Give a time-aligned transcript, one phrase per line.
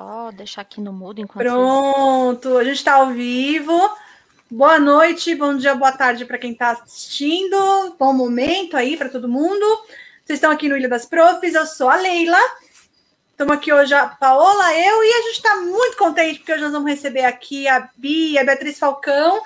[0.00, 1.44] só deixar aqui no mudo enquanto.
[1.44, 2.56] Pronto, vocês...
[2.56, 3.78] a gente está ao vivo.
[4.50, 7.94] Boa noite, bom dia, boa tarde para quem está assistindo.
[7.98, 9.66] Bom momento aí para todo mundo.
[10.24, 12.38] Vocês estão aqui no Ilha das Profs, eu sou a Leila.
[13.30, 16.72] Estamos aqui hoje a Paola, eu, e a gente está muito contente porque hoje nós
[16.72, 19.42] vamos receber aqui a Bia, a Beatriz Falcão,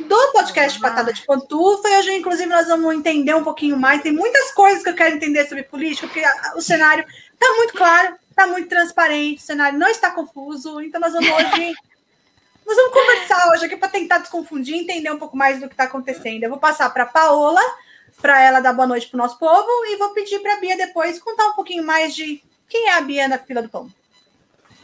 [0.00, 4.02] do podcast Patada de Pantufa, e hoje, inclusive, nós vamos entender um pouquinho mais.
[4.02, 6.22] Tem muitas coisas que eu quero entender sobre política, porque
[6.56, 11.12] o cenário está muito claro, está muito transparente, o cenário não está confuso, então nós
[11.12, 11.74] vamos hoje.
[12.66, 15.74] nós vamos conversar hoje aqui para tentar desconfundir e entender um pouco mais do que
[15.74, 16.42] está acontecendo.
[16.42, 17.60] Eu vou passar para a Paola,
[18.20, 20.76] para ela dar boa noite para o nosso povo, e vou pedir para a Bia
[20.76, 23.88] depois contar um pouquinho mais de quem é a Bia na fila do pão.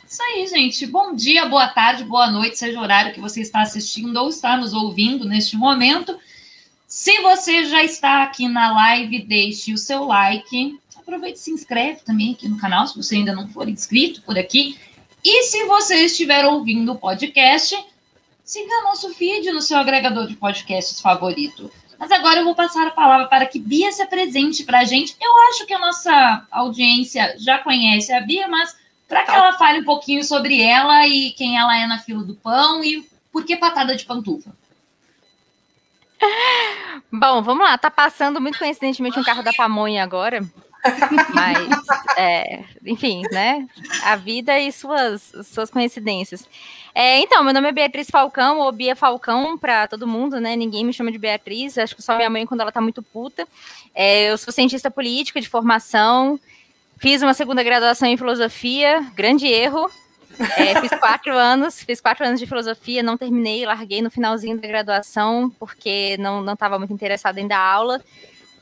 [0.09, 0.87] Isso aí, gente.
[0.87, 4.57] Bom dia, boa tarde, boa noite, seja o horário que você está assistindo ou está
[4.57, 6.19] nos ouvindo neste momento.
[6.87, 10.79] Se você já está aqui na live, deixe o seu like.
[11.11, 14.39] Aproveite e se inscreve também aqui no canal, se você ainda não for inscrito por
[14.39, 14.79] aqui.
[15.25, 17.77] E se você estiver ouvindo o podcast,
[18.45, 21.69] siga nosso feed no seu agregador de podcasts favorito.
[21.99, 25.17] Mas agora eu vou passar a palavra para que Bia se apresente para a gente.
[25.21, 28.77] Eu acho que a nossa audiência já conhece a Bia, mas
[29.09, 32.37] para que ela fale um pouquinho sobre ela e quem ela é na fila do
[32.37, 34.55] pão e por que patada de pantufa.
[37.13, 37.77] Bom, vamos lá.
[37.77, 40.49] Tá passando muito coincidentemente um carro da pamonha agora.
[41.35, 41.69] Mas,
[42.17, 43.67] é, enfim, né?
[44.05, 46.49] A vida e suas, suas coincidências.
[46.95, 50.57] É, então, meu nome é Beatriz Falcão, ou Bia Falcão, para todo mundo, né?
[50.57, 53.47] Ninguém me chama de Beatriz, acho que só minha mãe quando ela tá muito puta.
[53.95, 56.39] É, eu sou cientista política de formação,
[57.01, 59.91] Fiz uma segunda graduação em filosofia, grande erro.
[60.59, 64.69] É, fiz quatro anos, fiz quatro anos de filosofia, não terminei, larguei no finalzinho da
[64.69, 68.03] graduação, porque não estava muito interessada em dar aula.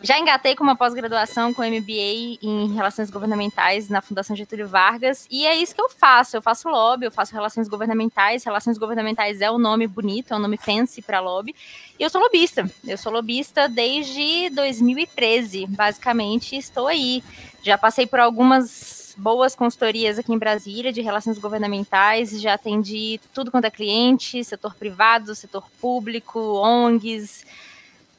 [0.00, 5.44] Já engatei com uma pós-graduação com MBA em Relações Governamentais na Fundação Getúlio Vargas, e
[5.44, 6.36] é isso que eu faço.
[6.36, 8.44] Eu faço lobby, eu faço relações governamentais.
[8.44, 11.52] Relações governamentais é um nome bonito, é um nome fancy para lobby.
[11.98, 12.70] E eu sou lobista.
[12.86, 17.24] Eu sou lobista desde 2013, basicamente, estou aí.
[17.64, 23.50] Já passei por algumas boas consultorias aqui em Brasília de relações governamentais, já atendi tudo
[23.50, 27.44] quanto é cliente, setor privado, setor público, ONGs,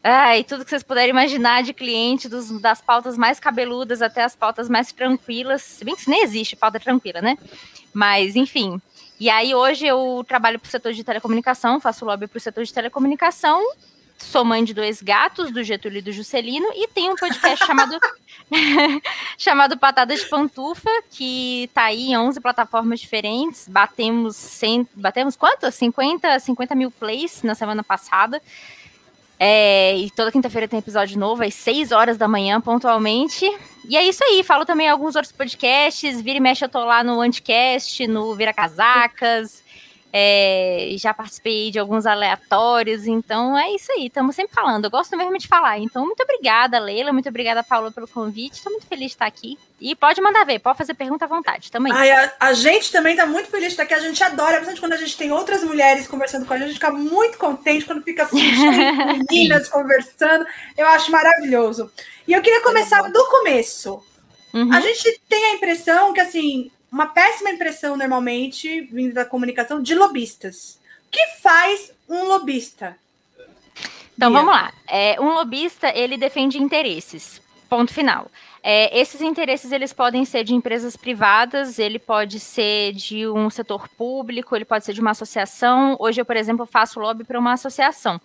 [0.03, 4.35] Ai, tudo que vocês puderem imaginar de cliente, dos, das pautas mais cabeludas até as
[4.35, 5.61] pautas mais tranquilas.
[5.61, 7.37] Se bem que isso nem existe pauta tranquila, né?
[7.93, 8.81] Mas, enfim.
[9.19, 12.63] E aí, hoje eu trabalho para o setor de telecomunicação, faço lobby para o setor
[12.63, 13.61] de telecomunicação.
[14.17, 17.97] Sou mãe de dois gatos, do Getúlio e do Juscelino, e tenho um podcast chamado,
[19.37, 23.67] chamado Patada de Pantufa, que tá aí em 11 plataformas diferentes.
[23.67, 24.87] Batemos, cent...
[24.93, 25.75] Batemos quantas?
[25.75, 28.41] 50, 50 mil plays na semana passada.
[29.41, 33.49] É, e toda quinta-feira tem episódio novo, às 6 horas da manhã, pontualmente.
[33.87, 36.21] E é isso aí, falo também alguns outros podcasts.
[36.21, 39.63] Vira e mexe, eu tô lá no Anticast, no Vira Casacas.
[40.11, 44.85] É, já participei de alguns aleatórios, então é isso aí, estamos sempre falando.
[44.85, 45.77] Eu gosto mesmo de falar.
[45.77, 48.55] Então, muito obrigada, Leila, muito obrigada, Paula, pelo convite.
[48.55, 49.57] Estou muito feliz de estar aqui.
[49.79, 51.93] E pode mandar ver, pode fazer pergunta à vontade também.
[51.93, 53.93] Ai, a, a, gente também está muito feliz de estar aqui.
[53.93, 56.67] A gente adora, principalmente quando a gente tem outras mulheres conversando com a gente, a
[56.69, 58.41] gente fica muito contente quando fica assim,
[59.29, 60.45] meninas conversando.
[60.75, 61.91] Eu acho maravilhoso.
[62.27, 64.03] E eu queria começar do começo.
[64.53, 64.73] Uhum.
[64.73, 69.93] A gente tem a impressão que, assim, uma péssima impressão, normalmente, vindo da comunicação, de
[69.95, 70.79] lobistas.
[71.07, 72.97] O que faz um lobista?
[74.15, 74.73] Então, vamos lá.
[74.87, 77.41] É, um lobista, ele defende interesses.
[77.69, 78.29] Ponto final.
[78.61, 83.87] É, esses interesses eles podem ser de empresas privadas, ele pode ser de um setor
[83.87, 85.95] público, ele pode ser de uma associação.
[85.99, 88.19] Hoje eu, por exemplo, faço lobby para uma associação.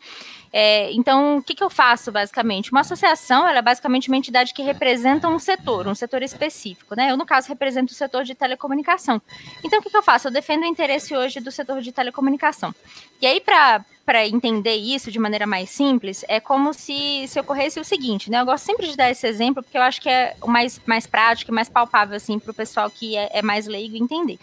[0.56, 2.70] É, então, o que, que, eu faço, basicamente?
[2.70, 7.10] Uma associação, ela é basicamente uma entidade que representa um setor, um setor específico, né?
[7.10, 9.20] Eu, no caso, represento o setor de telecomunicação.
[9.64, 10.28] Então, o que, que eu faço?
[10.28, 12.72] Eu defendo o interesse hoje do setor de telecomunicação.
[13.20, 17.84] E aí, para entender isso de maneira mais simples, é como se, se ocorresse o
[17.84, 18.40] seguinte, né?
[18.40, 21.04] Eu gosto sempre de dar esse exemplo, porque eu acho que é o mais, mais
[21.04, 24.38] prático e mais palpável, assim, para o pessoal que é, é, mais leigo entender.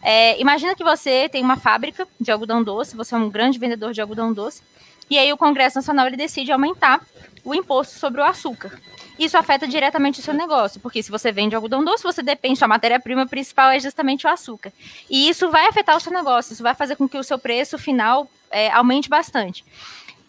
[0.00, 3.92] É, imagina que você tem uma fábrica de algodão doce, você é um grande vendedor
[3.92, 4.62] de algodão doce,
[5.08, 7.00] e aí o Congresso Nacional ele decide aumentar
[7.44, 8.72] o imposto sobre o açúcar.
[9.18, 12.68] Isso afeta diretamente o seu negócio, porque se você vende algodão doce, você depende, sua
[12.68, 14.70] matéria-prima principal é justamente o açúcar.
[15.08, 17.78] E isso vai afetar o seu negócio, isso vai fazer com que o seu preço
[17.78, 19.64] final é, aumente bastante.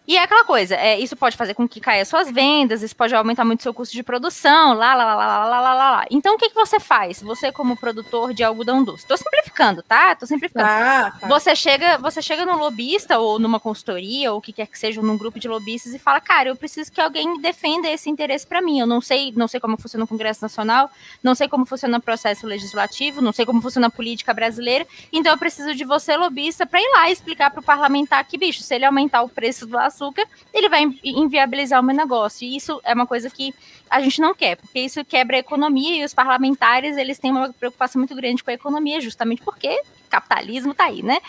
[0.08, 3.14] E é aquela coisa, é, isso pode fazer com que caia suas vendas, isso pode
[3.14, 6.06] aumentar muito seu custo de produção, lá, lá, lá, lá, lá, lá, lá.
[6.10, 7.22] Então, o que, que você faz?
[7.22, 10.16] Você, como produtor de algodão doce, tô simplificando, tá?
[10.16, 10.66] tô simplificando.
[10.66, 11.28] Ah, tá.
[11.28, 15.02] Você chega você chega no lobista ou numa consultoria ou o que quer que seja,
[15.02, 18.62] num grupo de lobistas e fala, cara, eu preciso que alguém defenda esse interesse para
[18.62, 18.80] mim.
[18.80, 20.90] Eu não sei, não sei como funciona o Congresso Nacional,
[21.22, 25.34] não sei como funciona o processo legislativo, não sei como funciona a política brasileira, então
[25.34, 28.74] eu preciso de você, lobista, para ir lá explicar para o parlamentar que, bicho, se
[28.74, 32.48] ele aumentar o preço do açúcar, açúcar, ele vai inviabilizar o meu negócio.
[32.48, 33.54] E isso é uma coisa que
[33.90, 37.52] a gente não quer, porque isso quebra a economia e os parlamentares, eles têm uma
[37.52, 41.20] preocupação muito grande com a economia, justamente porque capitalismo tá aí, né?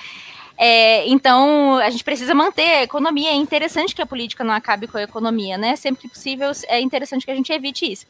[0.60, 3.30] É, então, a gente precisa manter a economia.
[3.30, 5.76] É interessante que a política não acabe com a economia, né?
[5.76, 8.06] Sempre que possível, é interessante que a gente evite isso.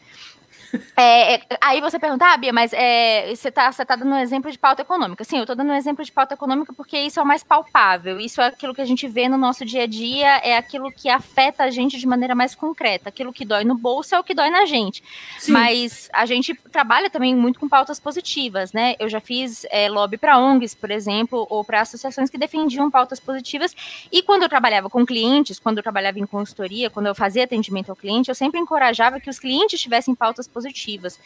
[0.97, 4.51] É, é, aí você pergunta, ah, Bia, mas é, você está tá dando um exemplo
[4.51, 5.25] de pauta econômica.
[5.25, 8.21] Sim, eu estou dando um exemplo de pauta econômica porque isso é o mais palpável,
[8.21, 11.09] isso é aquilo que a gente vê no nosso dia a dia, é aquilo que
[11.09, 13.09] afeta a gente de maneira mais concreta.
[13.09, 15.03] Aquilo que dói no bolso é o que dói na gente.
[15.39, 15.53] Sim.
[15.53, 18.95] Mas a gente trabalha também muito com pautas positivas, né?
[18.99, 23.21] Eu já fiz é, lobby para ONGs, por exemplo, ou para associações que defendiam pautas
[23.21, 23.75] positivas.
[24.13, 27.91] E quando eu trabalhava com clientes, quando eu trabalhava em consultoria, quando eu fazia atendimento
[27.91, 31.21] ao cliente, eu sempre encorajava que os clientes tivessem pautas positivas positivas.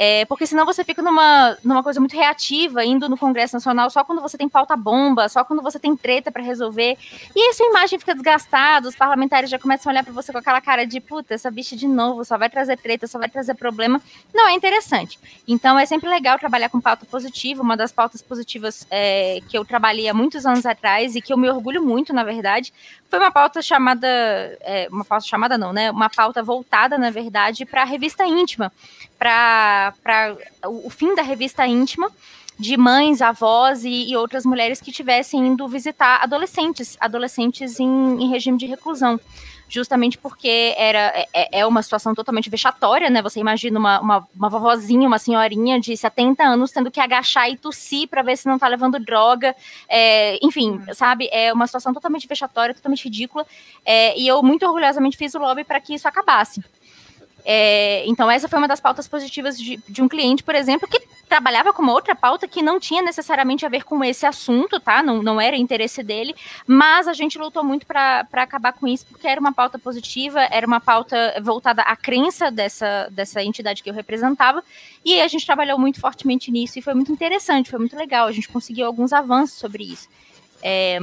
[0.00, 4.04] É, porque senão você fica numa, numa coisa muito reativa, indo no Congresso Nacional só
[4.04, 6.96] quando você tem pauta bomba, só quando você tem treta para resolver.
[7.34, 10.38] E aí sua imagem fica desgastada, os parlamentares já começam a olhar para você com
[10.38, 13.54] aquela cara de puta, essa bicha de novo, só vai trazer treta, só vai trazer
[13.54, 14.00] problema.
[14.32, 15.18] Não, é interessante.
[15.48, 17.60] Então é sempre legal trabalhar com pauta positiva.
[17.60, 21.36] Uma das pautas positivas é, que eu trabalhei há muitos anos atrás e que eu
[21.36, 22.72] me orgulho muito, na verdade,
[23.10, 24.06] foi uma pauta chamada,
[24.60, 25.90] é, uma pauta chamada não, né?
[25.90, 28.70] Uma pauta voltada, na verdade, para a revista íntima,
[29.18, 29.94] para
[30.66, 32.10] o fim da revista íntima
[32.58, 37.86] de mães, avós e, e, outras mulheres que tivessem indo visitar adolescentes, adolescentes em,
[38.20, 39.20] em regime de reclusão
[39.68, 43.20] justamente porque era é, é, uma situação totalmente vexatória, né?
[43.20, 47.56] Você imagina uma, uma, uma vovozinha, uma senhorinha de 70 anos tendo que agachar e
[47.56, 49.54] tossir para ver se não tá levando droga,
[49.88, 50.94] é, enfim, uhum.
[50.94, 51.28] sabe?
[51.30, 53.46] É uma situação totalmente vexatória, totalmente ridícula,
[53.84, 56.64] é, e eu muito orgulhosamente fiz o lobby para que isso acabasse.
[57.50, 61.00] É, então, essa foi uma das pautas positivas de, de, um cliente, por exemplo, que
[61.26, 65.02] trabalhava com uma outra pauta que não tinha necessariamente a ver com esse assunto, tá?
[65.02, 66.36] Não, não era interesse dele,
[66.66, 70.66] mas a gente lutou muito para acabar com isso, porque era uma pauta positiva, era
[70.66, 74.62] uma pauta voltada à crença dessa, dessa entidade que eu representava,
[75.02, 78.32] e a gente trabalhou muito fortemente nisso, e foi muito interessante, foi muito legal, a
[78.32, 80.06] gente conseguiu alguns avanços sobre isso.
[80.62, 80.98] É,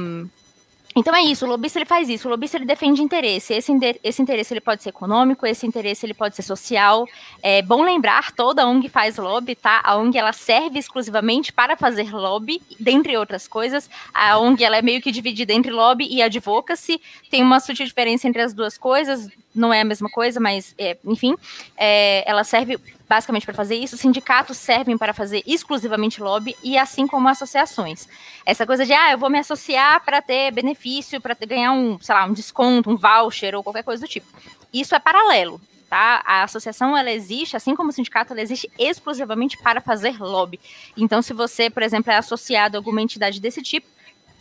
[0.96, 3.70] então é isso, o lobista ele faz isso, o lobista ele defende interesse, esse,
[4.02, 7.06] esse interesse ele pode ser econômico, esse interesse ele pode ser social,
[7.42, 9.82] é bom lembrar, toda ONG faz lobby, tá?
[9.84, 14.82] A ONG ela serve exclusivamente para fazer lobby, dentre outras coisas, a ONG ela é
[14.82, 16.98] meio que dividida entre lobby e advocacy,
[17.30, 20.96] tem uma sutil diferença entre as duas coisas, não é a mesma coisa, mas, é,
[21.04, 21.34] enfim,
[21.76, 22.78] é, ela serve
[23.08, 23.96] basicamente para fazer isso.
[23.96, 28.08] Sindicatos servem para fazer exclusivamente lobby e assim como associações.
[28.44, 32.14] Essa coisa de, ah, eu vou me associar para ter benefício, para ganhar um, sei
[32.14, 34.26] lá, um desconto, um voucher ou qualquer coisa do tipo.
[34.72, 35.60] Isso é paralelo.
[35.88, 36.20] Tá?
[36.26, 40.58] A associação ela existe, assim como o sindicato, ela existe exclusivamente para fazer lobby.
[40.96, 43.86] Então, se você, por exemplo, é associado a alguma entidade desse tipo,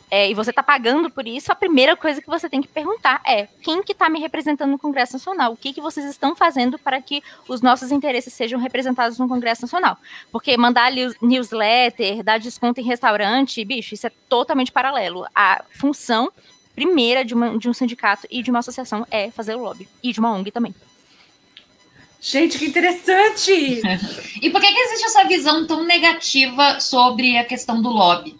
[0.09, 3.21] é, e você está pagando por isso, a primeira coisa que você tem que perguntar
[3.25, 5.53] é quem que está me representando no Congresso Nacional?
[5.53, 9.63] O que, que vocês estão fazendo para que os nossos interesses sejam representados no Congresso
[9.63, 9.97] Nacional?
[10.31, 10.91] Porque mandar
[11.21, 15.25] newsletter, dar desconto em restaurante, bicho, isso é totalmente paralelo.
[15.33, 16.31] A função
[16.75, 19.87] primeira de, uma, de um sindicato e de uma associação é fazer o lobby.
[20.03, 20.75] E de uma ONG também.
[22.21, 23.51] Gente, que interessante!
[24.41, 28.35] e por que, que existe essa visão tão negativa sobre a questão do lobby?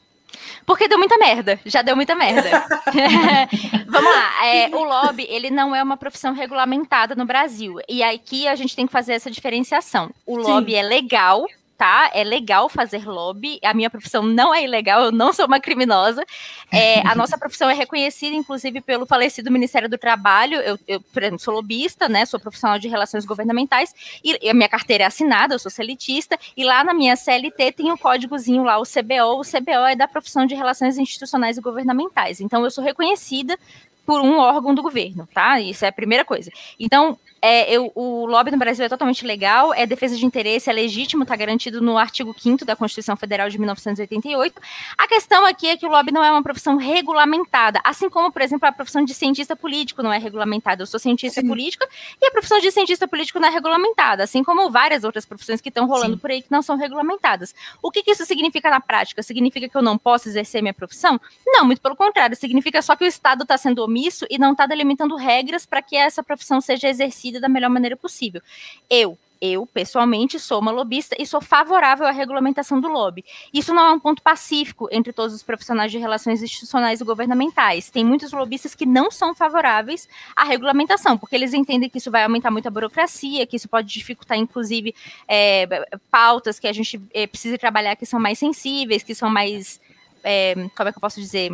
[0.66, 2.50] Porque deu muita merda, já deu muita merda.
[3.88, 7.80] Vamos lá, é, o lobby, ele não é uma profissão regulamentada no Brasil.
[7.88, 10.10] E aqui a gente tem que fazer essa diferenciação.
[10.26, 10.78] O lobby Sim.
[10.78, 11.46] é legal,
[11.78, 12.10] tá?
[12.14, 13.60] É legal fazer lobby.
[13.64, 16.26] A minha profissão não é ilegal, eu não sou uma criminosa.
[16.72, 20.60] É, a nossa profissão é reconhecida, inclusive, pelo falecido Ministério do Trabalho.
[20.60, 22.26] Eu, eu por exemplo, sou lobista, né?
[22.26, 26.38] Sou profissional de relações governamentais e a minha carteira é assinada, eu sou celitista.
[26.56, 29.40] E lá na minha CLT tem o um códigozinho lá, o CBO.
[29.40, 32.40] O CBO é da profissão de relações institucionais e governamentais.
[32.40, 33.58] Então, eu sou reconhecida
[34.06, 35.60] por um órgão do governo, tá?
[35.60, 36.52] Isso é a primeira coisa.
[36.80, 40.74] Então, é, eu, o lobby no Brasil é totalmente legal, é defesa de interesse, é
[40.74, 44.60] legítimo, está garantido no artigo 5 da Constituição Federal de 1988.
[44.98, 48.42] A questão aqui é que o lobby não é uma profissão regulamentada, assim como, por
[48.42, 50.82] exemplo, a profissão de cientista político não é regulamentada.
[50.82, 51.48] Eu sou cientista Sim.
[51.48, 51.88] política
[52.20, 55.70] e a profissão de cientista político não é regulamentada, assim como várias outras profissões que
[55.70, 56.20] estão rolando Sim.
[56.20, 57.54] por aí que não são regulamentadas.
[57.80, 59.22] O que, que isso significa na prática?
[59.22, 61.22] Significa que eu não posso exercer minha profissão?
[61.46, 64.66] Não, muito pelo contrário, significa só que o Estado está sendo omisso e não está
[64.66, 68.42] delimitando regras para que essa profissão seja exercida da melhor maneira possível.
[68.90, 73.24] Eu, eu, pessoalmente, sou uma lobista e sou favorável à regulamentação do lobby.
[73.54, 77.90] Isso não é um ponto pacífico entre todos os profissionais de relações institucionais e governamentais.
[77.90, 82.24] Tem muitos lobistas que não são favoráveis à regulamentação, porque eles entendem que isso vai
[82.24, 84.94] aumentar muito a burocracia, que isso pode dificultar, inclusive,
[85.28, 85.68] é,
[86.10, 89.80] pautas que a gente é, precisa trabalhar que são mais sensíveis, que são mais.
[90.24, 91.52] É, como é que eu posso dizer?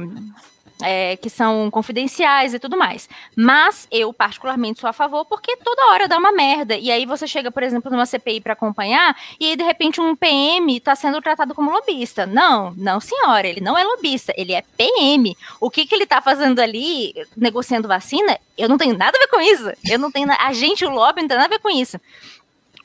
[0.81, 3.09] É, que são confidenciais e tudo mais.
[3.35, 6.75] Mas eu, particularmente, sou a favor porque toda hora dá uma merda.
[6.75, 10.15] E aí você chega, por exemplo, numa CPI para acompanhar, e aí, de repente, um
[10.15, 12.25] PM está sendo tratado como lobista.
[12.25, 15.35] Não, não, senhora, ele não é lobista, ele é PM.
[15.59, 19.27] O que, que ele está fazendo ali, negociando vacina, eu não tenho nada a ver
[19.27, 19.71] com isso.
[19.89, 20.31] Eu não tenho.
[20.31, 21.99] A gente, o lobby, não tem nada a ver com isso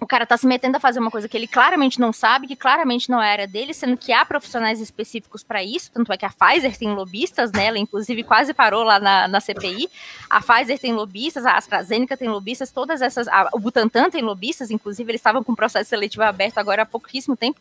[0.07, 2.55] o cara tá se metendo a fazer uma coisa que ele claramente não sabe, que
[2.55, 6.17] claramente não é a área dele, sendo que há profissionais específicos para isso, tanto é
[6.17, 7.67] que a Pfizer tem lobistas, né?
[7.67, 9.91] Ela inclusive quase parou lá na, na CPI.
[10.31, 13.27] A Pfizer tem lobistas, a AstraZeneca tem lobistas, todas essas.
[13.27, 16.87] A, o Butantan tem lobistas, inclusive eles estavam com o processo seletivo aberto agora há
[16.87, 17.61] pouquíssimo tempo.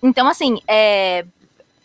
[0.00, 1.26] Então, assim, é,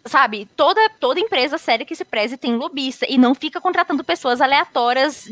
[0.06, 4.42] sabe, toda, toda empresa séria que se preze tem lobista e não fica contratando pessoas
[4.42, 5.28] aleatórias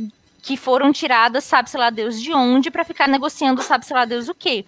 [0.46, 4.36] que foram tiradas, sabe-se lá Deus de onde, para ficar negociando, sabe-se lá Deus o
[4.36, 4.64] quê.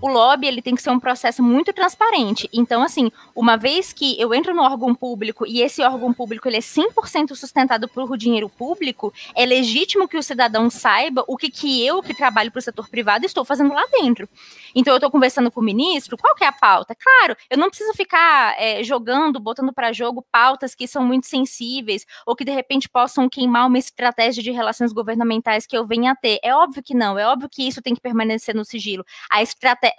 [0.00, 2.48] O lobby, ele tem que ser um processo muito transparente.
[2.50, 6.56] Então, assim, uma vez que eu entro no órgão público e esse órgão público ele
[6.56, 11.86] é 100% sustentado por dinheiro público, é legítimo que o cidadão saiba o que, que
[11.86, 14.26] eu, que trabalho para o setor privado, estou fazendo lá dentro.
[14.74, 16.94] Então, eu estou conversando com o ministro, qual que é a pauta?
[16.94, 22.06] Claro, eu não preciso ficar é, jogando, botando para jogo pautas que são muito sensíveis
[22.24, 26.12] ou que, de repente, possam queimar uma estratégia de relações governamentais governamentais que eu venha
[26.12, 26.38] a ter.
[26.42, 29.04] É óbvio que não, é óbvio que isso tem que permanecer no sigilo.
[29.30, 29.96] A estratégia,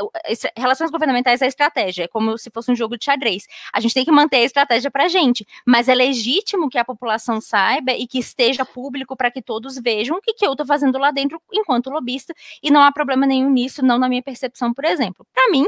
[0.56, 3.46] relações governamentais é estratégia, é como se fosse um jogo de xadrez.
[3.74, 7.42] A gente tem que manter a estratégia para gente, mas é legítimo que a população
[7.42, 10.98] saiba e que esteja público para que todos vejam o que, que eu estou fazendo
[10.98, 12.34] lá dentro enquanto lobista,
[12.64, 15.26] e não há problema nenhum nisso, não na minha percepção, por exemplo.
[15.34, 15.66] Para mim,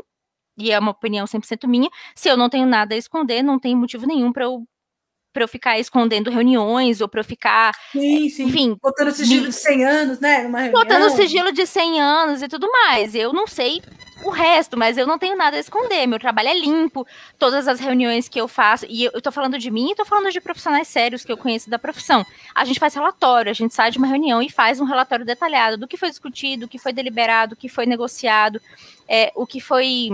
[0.58, 3.76] e é uma opinião 100% minha, se eu não tenho nada a esconder, não tem
[3.76, 4.66] motivo nenhum para eu
[5.32, 7.74] para eu ficar escondendo reuniões ou para eu ficar.
[7.92, 8.44] Sim, sim.
[8.44, 8.78] Enfim.
[8.82, 9.50] Botando sigilo me...
[9.50, 10.50] de 100 anos, né?
[10.72, 13.16] Botando sigilo de 100 anos e tudo mais.
[13.16, 13.82] Eu não sei
[14.24, 16.06] o resto, mas eu não tenho nada a esconder.
[16.08, 17.06] Meu trabalho é limpo,
[17.40, 20.06] todas as reuniões que eu faço, e eu, eu tô falando de mim e tô
[20.06, 22.26] falando de profissionais sérios que eu conheço da profissão.
[22.54, 25.78] A gente faz relatório, a gente sai de uma reunião e faz um relatório detalhado
[25.78, 28.62] do que foi discutido, o que foi deliberado, o que foi negociado,
[29.08, 30.10] é, o que foi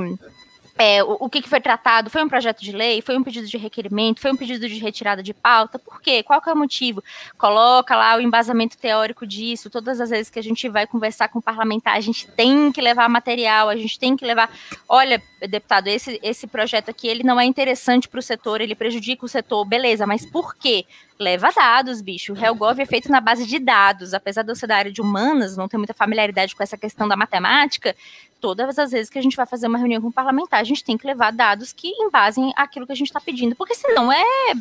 [0.77, 2.09] é, o, o que, que, foi tratado?
[2.09, 3.01] Foi um projeto de lei?
[3.01, 4.21] Foi um pedido de requerimento?
[4.21, 5.79] Foi um pedido de retirada de pauta?
[5.79, 6.23] Por quê?
[6.23, 7.03] Qual que é o motivo?
[7.37, 9.69] Coloca lá o embasamento teórico disso.
[9.69, 12.81] Todas as vezes que a gente vai conversar com o parlamentar, a gente tem que
[12.81, 14.49] levar material, a gente tem que levar.
[14.87, 19.25] Olha, deputado, esse, esse projeto aqui ele não é interessante para o setor, ele prejudica
[19.25, 20.85] o setor, beleza, mas por quê?
[21.19, 22.33] leva dados, bicho.
[22.33, 24.13] O HelGov é feito na base de dados.
[24.13, 27.07] Apesar de eu ser da área de humanas, não ter muita familiaridade com essa questão
[27.07, 27.95] da matemática,
[28.39, 30.83] todas as vezes que a gente vai fazer uma reunião com o parlamentar, a gente
[30.83, 34.53] tem que levar dados que embasem aquilo que a gente está pedindo, porque senão é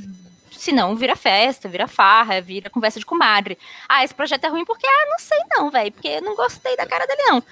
[0.50, 3.58] senão vira festa, vira farra, vira conversa de comadre.
[3.86, 6.74] Ah, esse projeto é ruim porque, ah, não sei não, velho, porque eu não gostei
[6.76, 7.42] da cara dele não.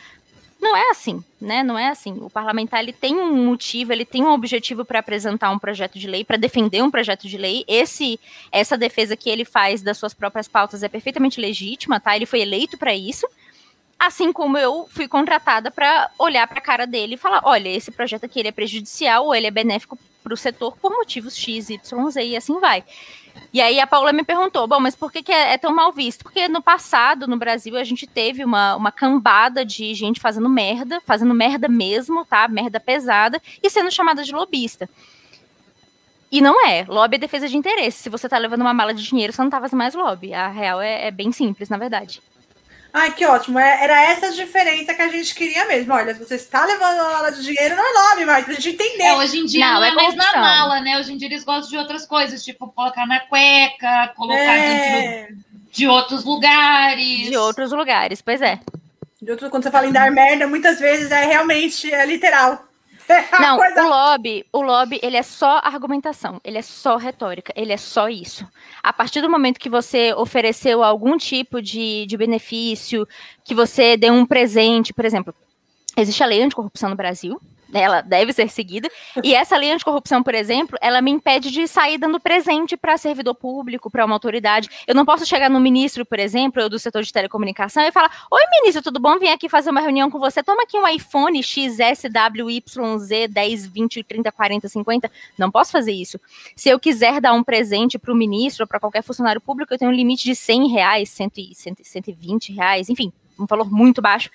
[0.64, 1.62] Não é assim, né?
[1.62, 2.16] Não é assim.
[2.23, 6.06] O parlamentar ele tem um motivo, ele tem um objetivo para apresentar um projeto de
[6.06, 7.66] lei, para defender um projeto de lei.
[7.68, 8.18] Esse,
[8.50, 12.16] essa defesa que ele faz das suas próprias pautas é perfeitamente legítima, tá?
[12.16, 13.28] Ele foi eleito para isso.
[13.99, 17.90] Assim como eu fui contratada para olhar para a cara dele e falar: olha, esse
[17.90, 21.68] projeto aqui ele é prejudicial ou ele é benéfico para o setor por motivos X,
[21.68, 22.83] Y, Z e assim vai.
[23.52, 25.92] E aí a Paula me perguntou, bom, mas por que, que é, é, tão mal
[25.92, 26.24] visto?
[26.24, 31.00] Porque no passado, no Brasil, a gente teve uma, uma cambada de gente fazendo merda,
[31.00, 32.48] fazendo merda mesmo, tá?
[32.48, 34.88] Merda pesada, e sendo chamada de lobista.
[36.32, 36.84] E não é.
[36.88, 38.02] Lobby é defesa de interesse.
[38.02, 40.34] Se você tá levando uma mala de dinheiro, você não tá fazendo mais lobby.
[40.34, 42.20] A real é, é bem simples, na verdade.
[42.96, 43.58] Ai, que ótimo.
[43.58, 45.92] É, era essa a diferença que a gente queria mesmo.
[45.92, 48.68] Olha, se você está levando uma mala de dinheiro, não é nome, mas pra gente
[48.68, 49.02] entender.
[49.02, 50.96] É, hoje em dia não, não é, é mais na mala, né?
[51.00, 55.26] Hoje em dia eles gostam de outras coisas, tipo colocar na cueca, colocar é...
[55.26, 57.28] dentro de outros lugares.
[57.28, 58.60] De outros lugares, pois é.
[59.20, 62.64] De outro, quando você fala em dar merda, muitas vezes é realmente é literal.
[63.40, 63.84] Não, coisa...
[63.84, 68.08] o lobby, o lobby, ele é só argumentação, ele é só retórica, ele é só
[68.08, 68.46] isso.
[68.82, 73.06] A partir do momento que você ofereceu algum tipo de, de benefício,
[73.44, 75.34] que você deu um presente, por exemplo,
[75.96, 77.40] existe a lei anticorrupção no Brasil,
[77.75, 78.88] ela deve ser seguida.
[79.23, 83.35] E essa lei anticorrupção, por exemplo, ela me impede de sair dando presente para servidor
[83.35, 84.71] público, para uma autoridade.
[84.87, 88.11] Eu não posso chegar no ministro, por exemplo, eu do setor de telecomunicação e falar:
[88.31, 89.19] Oi, ministro, tudo bom?
[89.19, 90.43] Vim aqui fazer uma reunião com você.
[90.43, 95.11] Toma aqui um iPhone XSWYZ 10, 20, 30, 40, 50.
[95.37, 96.21] Não posso fazer isso.
[96.54, 99.78] Se eu quiser dar um presente para o ministro ou para qualquer funcionário público, eu
[99.78, 101.31] tenho um limite de 100 reais, 100,
[101.83, 104.31] 120 reais, enfim, um valor muito baixo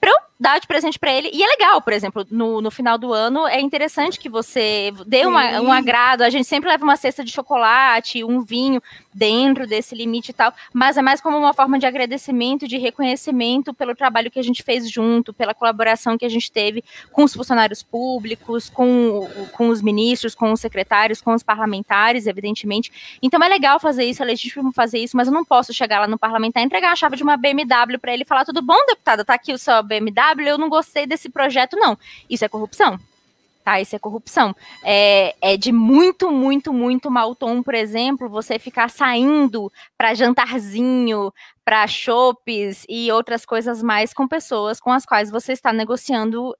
[0.00, 1.30] para eu dar de presente para ele.
[1.32, 5.24] E é legal, por exemplo, no, no final do ano é interessante que você dê
[5.26, 6.22] uma, um agrado.
[6.22, 10.52] A gente sempre leva uma cesta de chocolate, um vinho dentro desse limite e tal,
[10.72, 14.62] mas é mais como uma forma de agradecimento, de reconhecimento pelo trabalho que a gente
[14.62, 19.80] fez junto, pela colaboração que a gente teve com os funcionários públicos, com, com os
[19.80, 23.18] ministros, com os secretários, com os parlamentares, evidentemente.
[23.22, 26.08] Então é legal fazer isso, é legítimo fazer isso, mas eu não posso chegar lá
[26.08, 28.78] no parlamentar e entregar a chave de uma BMW para ele e falar: tudo bom,
[28.86, 29.24] deputada?
[29.24, 31.98] Tá aqui o seu BMW, eu não gostei desse projeto, não.
[32.28, 32.98] Isso é corrupção.
[33.64, 34.54] Tá, isso é corrupção.
[34.84, 41.32] É, é de muito, muito, muito mau tom, por exemplo, você ficar saindo para jantarzinho,
[41.64, 46.54] para chopes e outras coisas mais com pessoas com as quais você está negociando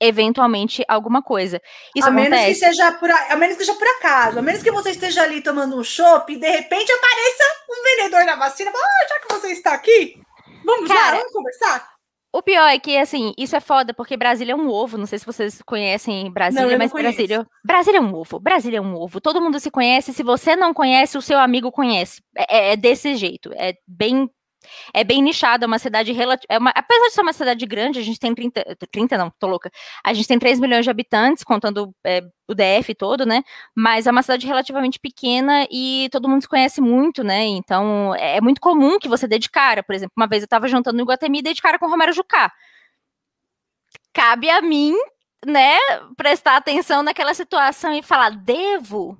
[0.00, 1.62] eventualmente alguma coisa.
[1.94, 2.30] Isso a acontece.
[2.30, 5.22] menos que seja por a menos que seja por acaso, a menos que você esteja
[5.22, 9.20] ali tomando um chopp e de repente apareça um vendedor da vacina, fala, ah, já
[9.20, 10.20] que você está aqui,
[10.64, 11.93] vamos Cara, lá, vamos conversar.
[12.34, 14.98] O pior é que, assim, isso é foda, porque Brasília é um ovo.
[14.98, 17.46] Não sei se vocês conhecem Brasília, não, mas Brasília.
[17.64, 18.40] Brasília é um ovo.
[18.40, 19.20] Brasília é um ovo.
[19.20, 20.12] Todo mundo se conhece.
[20.12, 22.20] Se você não conhece, o seu amigo conhece.
[22.36, 23.52] É, é desse jeito.
[23.54, 24.28] É bem
[24.92, 26.46] é bem nichada, é uma cidade relativa.
[26.50, 28.76] É apesar de ser uma cidade grande, a gente tem 30.
[28.90, 29.70] 30 não, tô louca.
[30.04, 33.42] A gente tem 3 milhões de habitantes, contando é, o DF todo, né?
[33.76, 37.44] Mas é uma cidade relativamente pequena e todo mundo se conhece muito, né?
[37.44, 39.82] Então é, é muito comum que você dê de cara.
[39.82, 41.90] Por exemplo, uma vez eu tava jantando no Iguatemi e dei de cara com o
[41.90, 42.52] Romero Jucá.
[44.12, 44.94] Cabe a mim,
[45.44, 45.76] né,
[46.16, 49.18] prestar atenção naquela situação e falar, devo?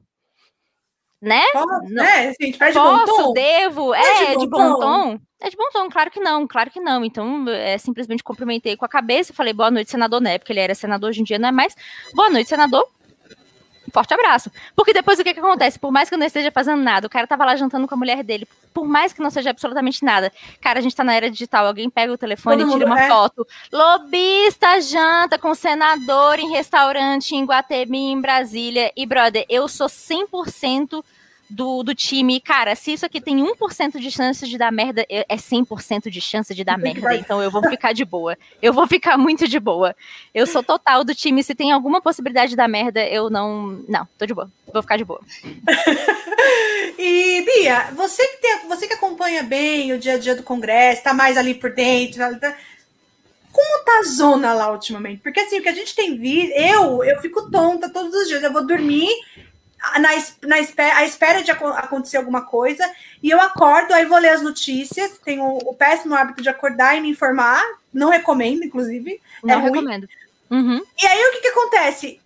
[1.24, 1.42] Né?
[1.52, 3.32] Posso, é, assim, Posso, de bom tom?
[3.32, 4.80] devo, é, é de, bom, de bom tom.
[4.80, 5.20] tom.
[5.40, 7.04] É de bom tom, claro que não, claro que não.
[7.04, 10.38] Então, é, simplesmente cumprimentei com a cabeça e falei, boa noite, senador, né?
[10.38, 11.74] Porque ele era senador, hoje em dia não é mais.
[12.14, 12.86] Boa noite, senador.
[13.94, 14.50] Forte abraço.
[14.74, 15.78] Porque depois o que, que acontece?
[15.78, 17.96] Por mais que eu não esteja fazendo nada, o cara tava lá jantando com a
[17.96, 20.32] mulher dele, por mais que não seja absolutamente nada.
[20.60, 23.00] Cara, a gente tá na era digital, alguém pega o telefone Todo e tira uma
[23.00, 23.08] é.
[23.08, 23.46] foto.
[23.72, 28.90] Lobista janta com senador em restaurante em Guatemi, em Brasília.
[28.96, 31.04] E, brother, eu sou 100%
[31.54, 35.36] do, do time, cara, se isso aqui tem 1% de chance de dar merda, é
[35.36, 37.14] 100% de chance de dar merda.
[37.14, 38.36] Então eu vou ficar de boa.
[38.60, 39.94] Eu vou ficar muito de boa.
[40.34, 41.44] Eu sou total do time.
[41.44, 43.84] Se tem alguma possibilidade de dar merda, eu não.
[43.88, 44.50] Não, tô de boa.
[44.72, 45.20] Vou ficar de boa.
[46.98, 51.04] e, Bia, você que, tem, você que acompanha bem o dia a dia do Congresso,
[51.04, 52.18] tá mais ali por dentro.
[52.18, 52.56] Tá, tá,
[53.52, 55.22] como tá a zona lá ultimamente?
[55.22, 58.42] Porque assim, o que a gente tem visto, eu, eu fico tonta todos os dias.
[58.42, 59.08] Eu vou dormir
[59.98, 60.10] na,
[60.48, 62.88] na espera, à espera de acontecer alguma coisa,
[63.22, 67.00] e eu acordo, aí vou ler as notícias, tenho o, péssimo hábito de acordar e
[67.00, 69.20] me informar, não recomendo, inclusive.
[69.42, 70.08] É não é recomendo.
[70.50, 70.82] Uhum.
[71.00, 72.20] E aí o que, que acontece?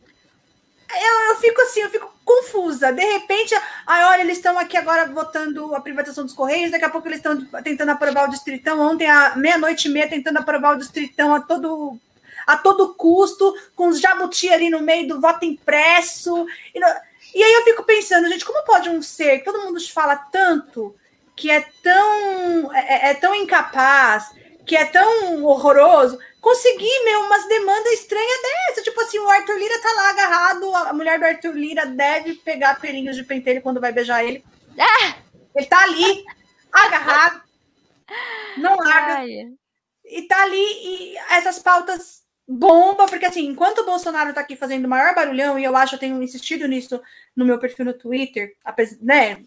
[0.91, 2.93] Eu, eu fico assim, eu fico confusa.
[2.93, 3.55] De repente,
[3.87, 7.19] ai, olha, eles estão aqui agora votando a privatização dos Correios, daqui a pouco eles
[7.19, 8.81] estão tentando aprovar o Distritão.
[8.81, 11.99] Ontem, à meia-noite e meia, tentando aprovar o Distritão a todo,
[12.47, 16.47] a todo custo, com os jabuti ali no meio do voto impresso.
[16.75, 16.87] E no...
[17.35, 20.95] E aí eu fico pensando, gente, como pode um ser que todo mundo fala tanto,
[21.37, 24.31] que é tão, é, é, é tão incapaz,
[24.67, 28.83] que é tão horroroso, conseguir, meu, umas demandas estranhas dessa.
[28.83, 32.81] Tipo assim, o Arthur Lira tá lá agarrado, a mulher do Arthur Lira deve pegar
[32.81, 34.45] pelinhos de pentelho quando vai beijar ele.
[34.79, 35.17] Ah!
[35.55, 36.25] Ele tá ali,
[36.73, 37.43] agarrado,
[38.57, 39.15] não larga.
[39.15, 39.29] Ai.
[40.05, 44.87] E tá ali, e essas pautas bomba, porque assim, enquanto o Bolsonaro tá aqui fazendo
[44.87, 47.01] o maior barulhão, e eu acho, eu tenho insistido nisso
[47.37, 48.57] no meu perfil no Twitter,
[49.03, 49.45] né?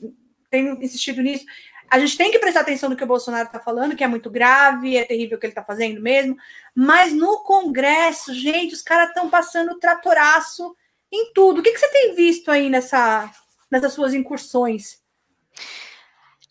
[0.52, 1.46] Tenho insistido nisso.
[1.90, 4.30] A gente tem que prestar atenção no que o Bolsonaro está falando, que é muito
[4.30, 6.38] grave, é terrível o que ele está fazendo mesmo.
[6.76, 10.76] Mas no Congresso, gente, os caras estão passando tratoraço
[11.12, 11.60] em tudo.
[11.60, 13.30] O que, que você tem visto aí nessa,
[13.70, 15.02] nessas suas incursões?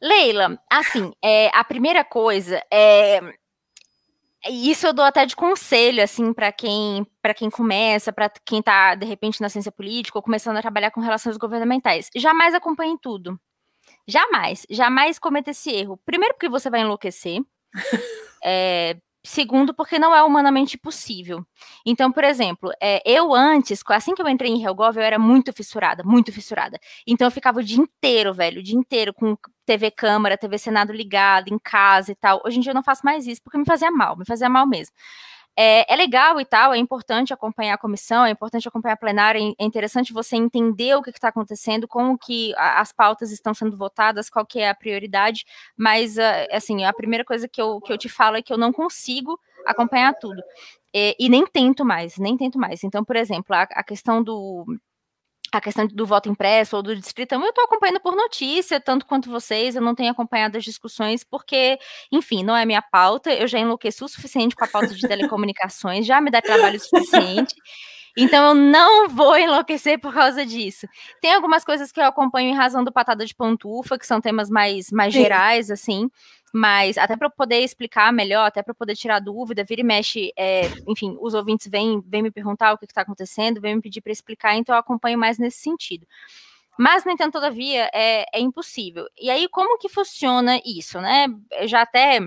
[0.02, 3.20] Leila, assim, é, a primeira coisa é
[4.48, 8.94] isso eu dou até de conselho, assim, para quem para quem começa, para quem está
[8.94, 12.08] de repente na ciência política ou começando a trabalhar com relações governamentais.
[12.16, 13.38] Jamais acompanhe tudo.
[14.06, 15.98] Jamais, jamais cometa esse erro.
[16.04, 17.40] Primeiro, porque você vai enlouquecer.
[18.44, 21.44] é, Segundo, porque não é humanamente possível.
[21.84, 25.52] Então, por exemplo, é, eu antes, assim que eu entrei em Helgov, eu era muito
[25.52, 26.78] fissurada, muito fissurada.
[27.06, 30.90] Então eu ficava o dia inteiro, velho, o dia inteiro com TV câmara, TV Senado
[30.90, 32.40] ligado, em casa e tal.
[32.46, 34.66] Hoje em dia eu não faço mais isso, porque me fazia mal, me fazia mal
[34.66, 34.94] mesmo.
[35.56, 39.38] É, é, legal e tal, é importante acompanhar a comissão, é importante acompanhar a plenária,
[39.38, 44.30] é interessante você entender o que está acontecendo, como que as pautas estão sendo votadas,
[44.30, 45.44] qual que é a prioridade,
[45.76, 48.58] mas, ah, assim, a primeira coisa que eu, que eu te falo é que eu
[48.58, 50.42] não consigo acompanhar tudo.
[50.94, 52.82] E, e nem tento mais, nem tento mais.
[52.82, 54.64] Então, por exemplo, a, a questão do,
[55.52, 59.30] a questão do voto impresso ou do distritão, eu estou acompanhando por notícia, tanto quanto
[59.30, 61.78] vocês, eu não tenho acompanhado as discussões, porque,
[62.12, 66.06] enfim, não é minha pauta, eu já enlouqueci o suficiente com a pauta de telecomunicações,
[66.06, 67.54] já me dá trabalho suficiente,
[68.16, 70.86] então eu não vou enlouquecer por causa disso.
[71.20, 74.50] Tem algumas coisas que eu acompanho em razão do Patada de Pantufa, que são temas
[74.50, 76.10] mais, mais gerais, assim,
[76.52, 80.62] mas até para poder explicar melhor, até para poder tirar dúvida, vira e mexe, é,
[80.86, 84.12] enfim, os ouvintes vêm, vêm me perguntar o que está acontecendo, vêm me pedir para
[84.12, 86.06] explicar, então eu acompanho mais nesse sentido.
[86.78, 89.06] Mas, no entanto, todavia, é, é impossível.
[89.20, 91.26] E aí, como que funciona isso, né?
[91.52, 92.20] Eu já até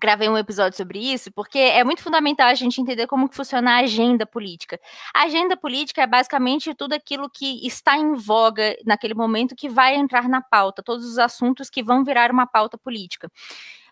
[0.00, 3.80] gravei um episódio sobre isso, porque é muito fundamental a gente entender como funciona a
[3.80, 4.80] agenda política.
[5.14, 9.94] A agenda política é basicamente tudo aquilo que está em voga naquele momento que vai
[9.96, 13.30] entrar na pauta, todos os assuntos que vão virar uma pauta política.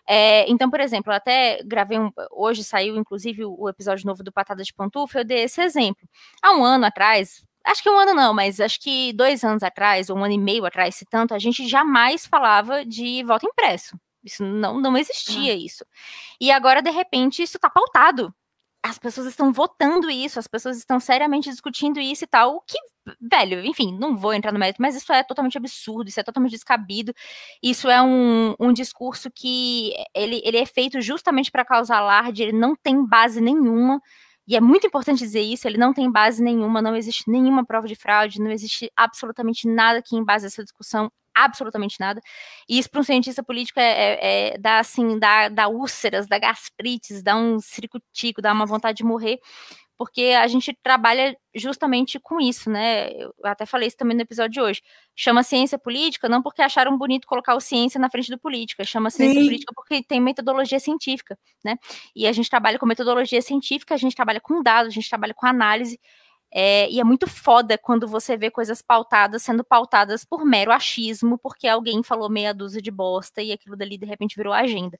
[0.07, 2.11] É, então, por exemplo, eu até gravei um.
[2.31, 6.07] Hoje saiu, inclusive, o, o episódio novo do Patada de Pantufa, eu dei esse exemplo.
[6.41, 10.09] Há um ano atrás, acho que um ano não, mas acho que dois anos atrás,
[10.09, 13.95] ou um ano e meio atrás, se tanto, a gente jamais falava de voto impresso.
[14.23, 15.85] Isso não, não existia isso.
[16.39, 18.33] E agora, de repente, isso está pautado.
[18.81, 22.55] As pessoas estão votando isso, as pessoas estão seriamente discutindo isso e tal.
[22.55, 22.77] O que,
[23.21, 26.51] velho, enfim, não vou entrar no mérito, mas isso é totalmente absurdo, isso é totalmente
[26.51, 27.13] descabido.
[27.61, 32.53] Isso é um, um discurso que ele, ele é feito justamente para causar alarde, ele
[32.53, 34.01] não tem base nenhuma.
[34.47, 37.87] E é muito importante dizer isso, ele não tem base nenhuma, não existe nenhuma prova
[37.87, 41.11] de fraude, não existe absolutamente nada que embase essa discussão
[41.45, 42.21] absolutamente nada.
[42.67, 46.39] E isso para um cientista político é, é, é dá assim, dá, dá úlceras, dá
[46.39, 49.39] gastrites, dá um ciricutico, dá uma vontade de morrer,
[49.99, 53.11] porque a gente trabalha justamente com isso, né?
[53.11, 54.81] Eu até falei isso também no episódio de hoje.
[55.13, 59.09] Chama ciência política não porque acharam bonito colocar o ciência na frente do política, chama
[59.09, 59.45] ciência Sim.
[59.45, 61.75] política porque tem metodologia científica, né?
[62.15, 65.33] E a gente trabalha com metodologia científica, a gente trabalha com dados, a gente trabalha
[65.33, 65.99] com análise,
[66.51, 71.37] é, e é muito foda quando você vê coisas pautadas sendo pautadas por mero achismo,
[71.37, 74.97] porque alguém falou meia dúzia de bosta e aquilo dali de repente virou agenda.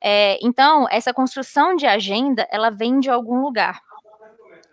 [0.00, 3.80] É, então, essa construção de agenda, ela vem de algum lugar.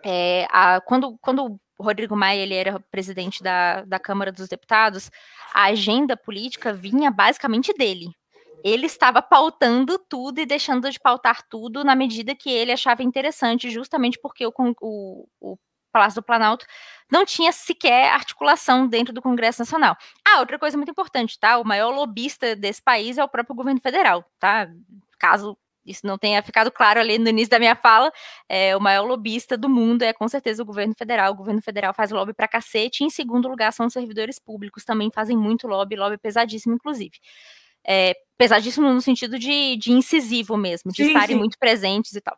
[0.03, 5.09] É, a, quando, quando o Rodrigo Maia ele era presidente da, da Câmara dos Deputados,
[5.53, 8.09] a agenda política vinha basicamente dele.
[8.63, 13.69] Ele estava pautando tudo e deixando de pautar tudo na medida que ele achava interessante,
[13.69, 15.57] justamente porque o, o, o
[15.95, 16.65] Palácio do Planalto,
[17.09, 19.95] não tinha sequer articulação dentro do Congresso Nacional.
[20.27, 21.57] Ah, outra coisa muito importante, tá?
[21.57, 24.67] O maior lobista desse país é o próprio governo federal, tá?
[25.17, 28.11] Caso isso não tenha ficado claro ali no início da minha fala,
[28.49, 31.31] é, o maior lobista do mundo é com certeza o governo federal.
[31.31, 33.03] O governo federal faz lobby pra cacete.
[33.03, 37.17] E, em segundo lugar, são os servidores públicos, também fazem muito lobby, lobby pesadíssimo, inclusive.
[37.87, 41.39] É, pesadíssimo no sentido de, de incisivo mesmo, de sim, estarem sim.
[41.39, 42.37] muito presentes e tal.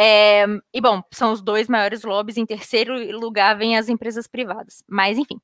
[0.00, 2.36] É, e bom, são os dois maiores lobbies.
[2.36, 4.84] Em terceiro lugar vem as empresas privadas.
[4.88, 5.40] Mas, enfim.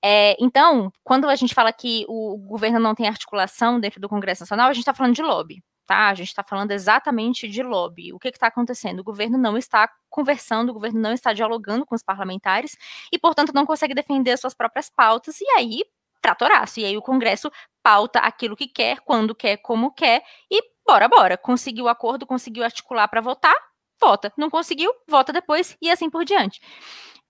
[0.00, 4.42] É, então, quando a gente fala que o governo não tem articulação dentro do Congresso
[4.42, 5.62] Nacional, a gente está falando de lobby.
[5.84, 6.10] Tá?
[6.10, 8.12] A gente está falando exatamente de lobby.
[8.12, 9.00] O que está acontecendo?
[9.00, 12.76] O governo não está conversando, o governo não está dialogando com os parlamentares
[13.12, 15.82] e, portanto, não consegue defender as suas próprias pautas, e aí,
[16.22, 16.78] tratoraço.
[16.78, 17.50] E aí o Congresso
[17.82, 21.36] pauta aquilo que quer, quando quer, como quer, e bora, bora.
[21.36, 23.56] Conseguiu o acordo, conseguiu articular para votar,
[24.00, 24.32] vota.
[24.36, 26.60] Não conseguiu, vota depois e assim por diante.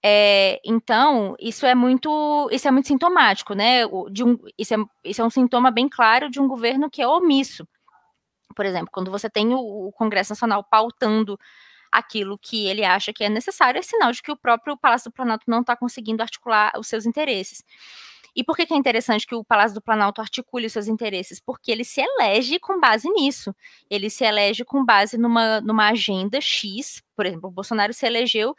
[0.05, 3.83] É, então, isso é muito, isso é muito sintomático, né?
[4.11, 7.09] De um, isso, é, isso é um sintoma bem claro de um governo que é
[7.09, 7.67] omisso.
[8.55, 11.39] Por exemplo, quando você tem o, o Congresso Nacional pautando
[11.91, 15.15] aquilo que ele acha que é necessário, é sinal de que o próprio Palácio do
[15.15, 17.65] Planalto não está conseguindo articular os seus interesses.
[18.35, 21.41] E por que, que é interessante que o Palácio do Planalto articule os seus interesses?
[21.41, 23.55] Porque ele se elege com base nisso.
[23.91, 27.03] Ele se elege com base numa, numa agenda X.
[27.17, 28.55] Por exemplo, o Bolsonaro se elegeu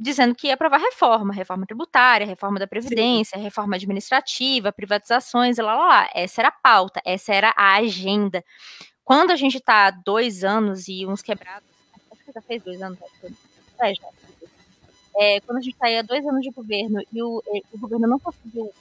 [0.00, 3.44] dizendo que ia aprovar reforma, reforma tributária, reforma da Previdência, Sim.
[3.44, 6.10] reforma administrativa, privatizações, lá, lá, lá.
[6.14, 8.42] Essa era a pauta, essa era a agenda.
[9.04, 11.68] Quando a gente está dois anos e uns quebrados,
[12.10, 12.98] acho que já fez dois anos,
[13.78, 14.08] é, já.
[15.16, 17.42] É, quando a gente está aí há dois anos de governo e o,
[17.72, 18.72] o governo não conseguiu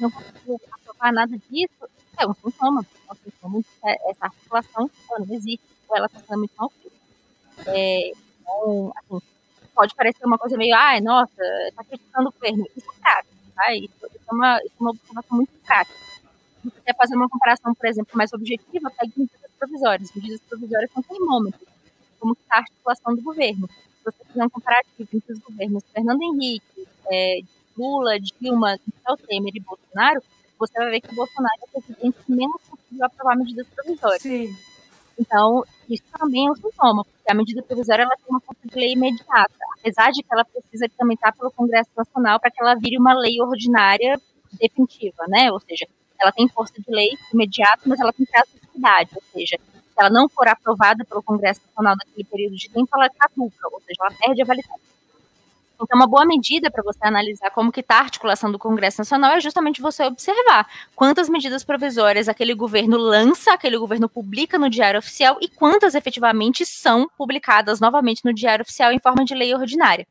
[0.00, 2.84] não conseguiu aprovar nada disso, é um sintoma.
[3.08, 3.64] É um sintoma
[4.10, 6.72] essa articulação não existe, ou ela está sendo muito mal.
[7.66, 9.22] É, então, assim,
[9.74, 12.66] pode parecer uma coisa meio, ai, nossa, está criticando o governo.
[12.76, 13.74] Isso é prático, tá?
[13.74, 15.98] Isso, isso, é uma, isso é uma observação muito prática.
[16.62, 20.12] Se você quer fazer uma comparação, por exemplo, mais objetiva, pegue medidas provisórias.
[20.14, 21.68] Medidas provisórias são termômetros.
[22.18, 23.68] como está a articulação do governo.
[23.68, 27.40] Se você fizer um comparativo entre os governos Fernando Henrique, é,
[27.78, 30.20] Lula, Dilma, Michel Temer e Bolsonaro,
[30.58, 34.22] você vai ver que o Bolsonaro é o presidente que menos conseguiu aprovar medidas provisórias.
[34.22, 34.54] Sim.
[35.18, 38.78] Então, isso também é um sintoma, porque a medida provisória ela tem uma força de
[38.78, 42.98] lei imediata, apesar de que ela precisa tramitar pelo Congresso Nacional para que ela vire
[42.98, 44.20] uma lei ordinária
[44.60, 45.50] definitiva, né?
[45.50, 45.86] Ou seja,
[46.20, 49.94] ela tem força de lei imediata, mas ela tem prazo de cidade, ou seja, se
[49.96, 53.98] ela não for aprovada pelo Congresso Nacional naquele período de tempo, ela caduca, ou seja,
[54.00, 54.80] ela perde a validade.
[55.80, 59.32] Então, uma boa medida para você analisar como que está a articulação do Congresso Nacional
[59.32, 64.98] é justamente você observar quantas medidas provisórias aquele governo lança, aquele governo publica no Diário
[64.98, 70.06] Oficial e quantas efetivamente são publicadas novamente no Diário Oficial em forma de lei ordinária.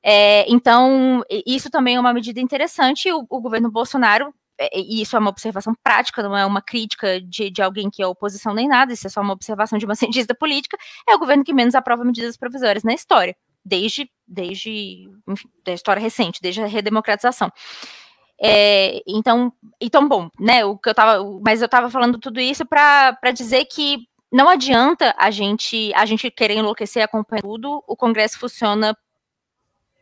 [0.00, 3.10] É, então, isso também é uma medida interessante.
[3.10, 7.20] O, o governo Bolsonaro é, e isso é uma observação prática, não é uma crítica
[7.20, 9.94] de, de alguém que é oposição nem nada, isso é só uma observação de uma
[9.96, 10.76] cientista política,
[11.08, 13.36] é o governo que menos aprova medidas provisórias na história
[13.68, 17.52] desde, desde enfim, da história recente, desde a redemocratização.
[18.40, 20.64] É, então, então, bom, né?
[20.64, 25.14] O que eu tava, mas eu estava falando tudo isso para dizer que não adianta
[25.18, 27.82] a gente a gente querer enlouquecer acompanhar tudo.
[27.86, 28.96] O Congresso funciona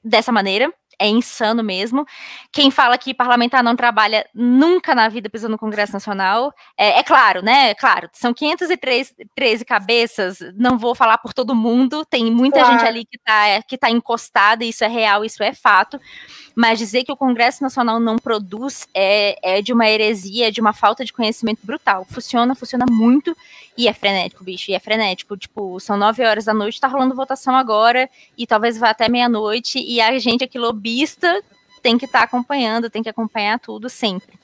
[0.05, 2.05] dessa maneira é insano mesmo.
[2.53, 7.03] Quem fala que parlamentar não trabalha nunca na vida pisando no Congresso Nacional, é, é
[7.03, 7.71] claro, né?
[7.71, 12.73] É claro, são 513 cabeças, não vou falar por todo mundo, tem muita claro.
[12.79, 16.01] gente ali que está que tá encostada, isso é real, isso é fato,
[16.57, 20.73] mas dizer que o Congresso Nacional não produz é, é de uma heresia, de uma
[20.73, 22.07] falta de conhecimento brutal.
[22.09, 23.37] Funciona, funciona muito
[23.77, 25.37] e é frenético, bicho, e é frenético.
[25.37, 29.79] Tipo, são nove horas da noite, tá rolando votação agora, e talvez vá até meia-noite,
[29.79, 31.43] e a gente aqui, lobista,
[31.83, 34.39] tem que estar tá acompanhando, tem que acompanhar tudo sempre.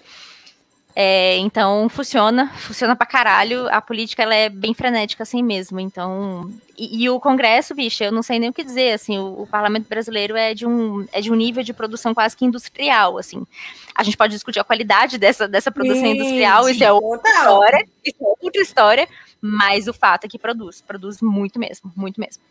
[0.94, 3.66] É, então funciona, funciona pra caralho.
[3.68, 5.80] A política ela é bem frenética assim mesmo.
[5.80, 8.92] Então, e, e o Congresso, bicho, eu não sei nem o que dizer.
[8.92, 12.36] Assim, o, o, Parlamento brasileiro é de um é de um nível de produção quase
[12.36, 13.16] que industrial.
[13.16, 13.46] Assim,
[13.94, 16.68] a gente pode discutir a qualidade dessa, dessa produção sim, industrial.
[16.68, 17.88] Isso é outra história.
[18.04, 19.08] Isso é outra história.
[19.40, 22.42] Mas o fato é que produz, produz muito mesmo, muito mesmo.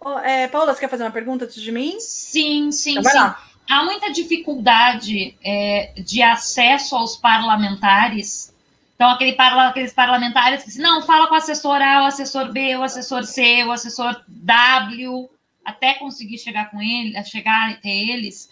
[0.00, 1.96] Oh, é, Paula, você quer fazer uma pergunta antes de mim?
[2.00, 3.18] Sim, sim, então, sim.
[3.18, 8.54] Lá há muita dificuldade é, de acesso aos parlamentares.
[8.94, 12.50] Então, aquele parla, aqueles parlamentares que dizem, não, fala com o assessor A, o assessor
[12.50, 15.30] B, o assessor C, o assessor W,
[15.64, 18.50] até conseguir chegar com ele, chegar até eles.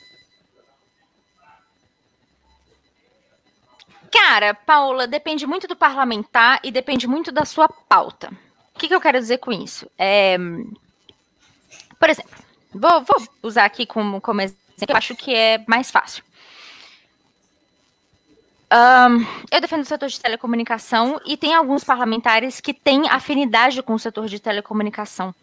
[4.12, 8.30] Cara, Paula, depende muito do parlamentar e depende muito da sua pauta.
[8.74, 9.90] O que, que eu quero dizer com isso?
[9.98, 10.36] É,
[11.98, 12.30] por exemplo,
[12.72, 16.22] vou, vou usar aqui como, como exemplo eu acho que é mais fácil.
[18.72, 23.94] Um, eu defendo o setor de telecomunicação e tem alguns parlamentares que têm afinidade com
[23.94, 25.34] o setor de telecomunicação.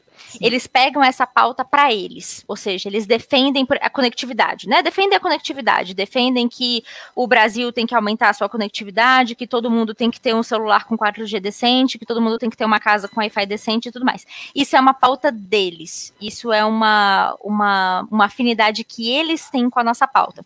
[0.41, 4.81] Eles pegam essa pauta para eles, ou seja, eles defendem a conectividade, né?
[4.81, 6.83] Defendem a conectividade, defendem que
[7.15, 10.43] o Brasil tem que aumentar a sua conectividade, que todo mundo tem que ter um
[10.43, 13.89] celular com 4G decente, que todo mundo tem que ter uma casa com Wi-Fi decente
[13.89, 14.25] e tudo mais.
[14.55, 16.13] Isso é uma pauta deles.
[16.21, 20.45] Isso é uma, uma, uma afinidade que eles têm com a nossa pauta.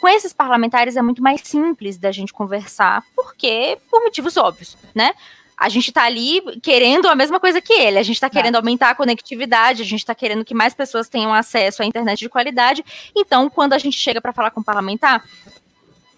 [0.00, 5.14] Com esses parlamentares é muito mais simples da gente conversar, porque por motivos óbvios, né?
[5.56, 7.98] A gente está ali querendo a mesma coisa que ele.
[7.98, 11.32] A gente está querendo aumentar a conectividade, a gente está querendo que mais pessoas tenham
[11.32, 12.84] acesso à internet de qualidade.
[13.16, 15.24] Então, quando a gente chega para falar com o parlamentar,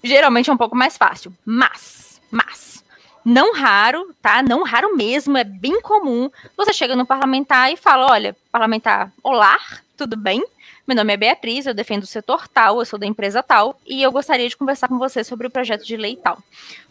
[0.02, 1.32] geralmente é um pouco mais fácil.
[1.44, 2.82] Mas, mas,
[3.24, 4.42] não raro, tá?
[4.42, 6.28] Não raro mesmo, é bem comum.
[6.56, 9.58] Você chega no parlamentar e fala: olha, parlamentar, olá,
[9.98, 10.42] tudo bem?
[10.86, 14.02] Meu nome é Beatriz, eu defendo o setor tal, eu sou da empresa tal, e
[14.02, 16.42] eu gostaria de conversar com você sobre o projeto de lei tal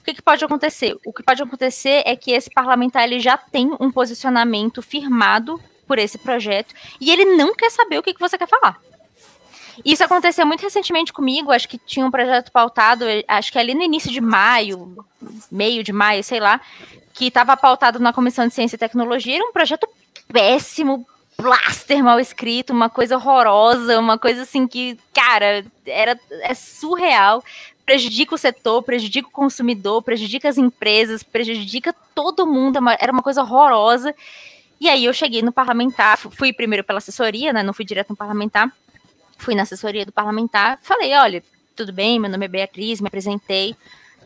[0.08, 0.98] que, que pode acontecer?
[1.06, 6.00] O que pode acontecer é que esse parlamentar ele já tem um posicionamento firmado por
[6.00, 8.80] esse projeto e ele não quer saber o que, que você quer falar.
[9.84, 13.84] Isso aconteceu muito recentemente comigo, acho que tinha um projeto pautado, acho que ali no
[13.84, 15.06] início de maio,
[15.52, 16.60] meio de maio, sei lá,
[17.14, 19.88] que estava pautado na Comissão de Ciência e Tecnologia, era um projeto
[20.32, 21.06] péssimo,
[21.40, 27.44] blaster mal escrito, uma coisa horrorosa, uma coisa assim que, cara, era é surreal
[27.88, 32.78] prejudica o setor, prejudica o consumidor, prejudica as empresas, prejudica todo mundo.
[32.90, 34.14] É era uma coisa horrorosa.
[34.80, 37.64] E aí eu cheguei no parlamentar, fui primeiro pela assessoria, né?
[37.64, 38.70] Não fui direto no parlamentar.
[39.38, 41.44] Fui na assessoria do parlamentar, falei, olha,
[41.76, 43.76] tudo bem, meu nome é Beatriz, me apresentei.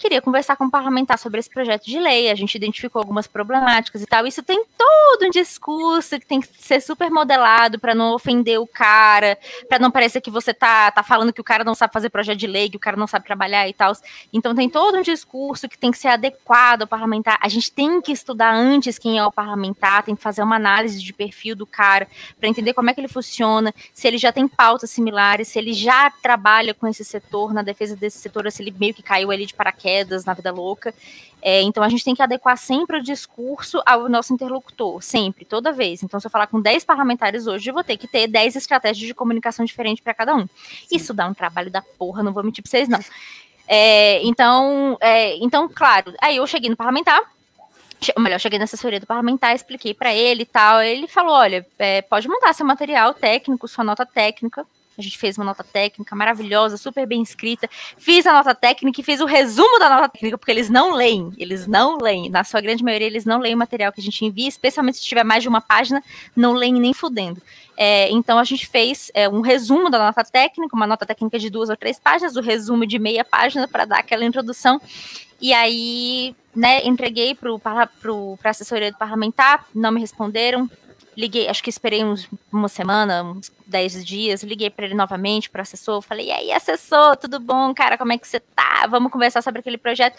[0.01, 2.31] Queria conversar com o parlamentar sobre esse projeto de lei.
[2.31, 4.25] A gente identificou algumas problemáticas e tal.
[4.25, 8.65] Isso tem todo um discurso que tem que ser super modelado para não ofender o
[8.65, 9.37] cara,
[9.69, 12.39] para não parecer que você tá, tá falando que o cara não sabe fazer projeto
[12.39, 13.93] de lei, que o cara não sabe trabalhar e tal.
[14.33, 17.37] Então tem todo um discurso que tem que ser adequado ao parlamentar.
[17.39, 20.99] A gente tem que estudar antes quem é o parlamentar, tem que fazer uma análise
[20.99, 22.07] de perfil do cara
[22.39, 25.73] para entender como é que ele funciona, se ele já tem pautas similares, se ele
[25.73, 29.45] já trabalha com esse setor, na defesa desse setor, se ele meio que caiu ali
[29.45, 29.90] de paraquedas
[30.25, 30.93] na vida louca.
[31.41, 35.71] É, então a gente tem que adequar sempre o discurso ao nosso interlocutor, sempre, toda
[35.71, 36.03] vez.
[36.03, 39.07] Então, se eu falar com 10 parlamentares hoje, eu vou ter que ter 10 estratégias
[39.07, 40.41] de comunicação diferentes para cada um.
[40.47, 40.95] Sim.
[40.95, 42.99] Isso dá um trabalho da porra, não vou mentir para vocês, não.
[43.67, 47.21] É, então, é, então, claro, aí eu cheguei no parlamentar,
[48.15, 50.81] ou melhor, cheguei na assessoria do parlamentar, expliquei para ele e tal.
[50.81, 54.65] Ele falou: olha, é, pode mandar seu material técnico, sua nota técnica,
[54.97, 57.69] a gente fez uma nota técnica maravilhosa, super bem escrita.
[57.97, 61.31] Fiz a nota técnica e fiz o resumo da nota técnica, porque eles não leem,
[61.37, 62.29] eles não leem.
[62.29, 65.05] Na sua grande maioria, eles não leem o material que a gente envia, especialmente se
[65.05, 66.03] tiver mais de uma página,
[66.35, 67.41] não leem nem fudendo.
[67.77, 71.49] É, então a gente fez é, um resumo da nota técnica, uma nota técnica de
[71.49, 74.79] duas ou três páginas, o resumo de meia página para dar aquela introdução.
[75.39, 80.69] E aí, né, entreguei para a assessoria do parlamentar, não me responderam,
[81.15, 85.59] liguei, acho que esperei uns, uma semana, uns 10 dias, liguei para ele novamente, para
[85.59, 88.87] o assessor, falei, e aí, assessor, tudo bom, cara, como é que você tá?
[88.89, 90.17] Vamos conversar sobre aquele projeto.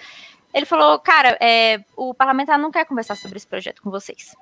[0.53, 4.35] Ele falou, cara, é, o parlamentar não quer conversar sobre esse projeto com vocês.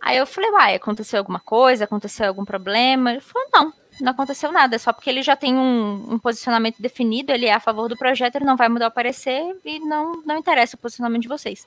[0.00, 1.84] Aí eu falei, uai, aconteceu alguma coisa?
[1.84, 3.12] Aconteceu algum problema?
[3.12, 7.32] Ele falou, não, não aconteceu nada, só porque ele já tem um, um, posicionamento definido,
[7.32, 10.38] ele é a favor do projeto, ele não vai mudar o parecer e não, não
[10.38, 11.66] interessa o posicionamento de vocês.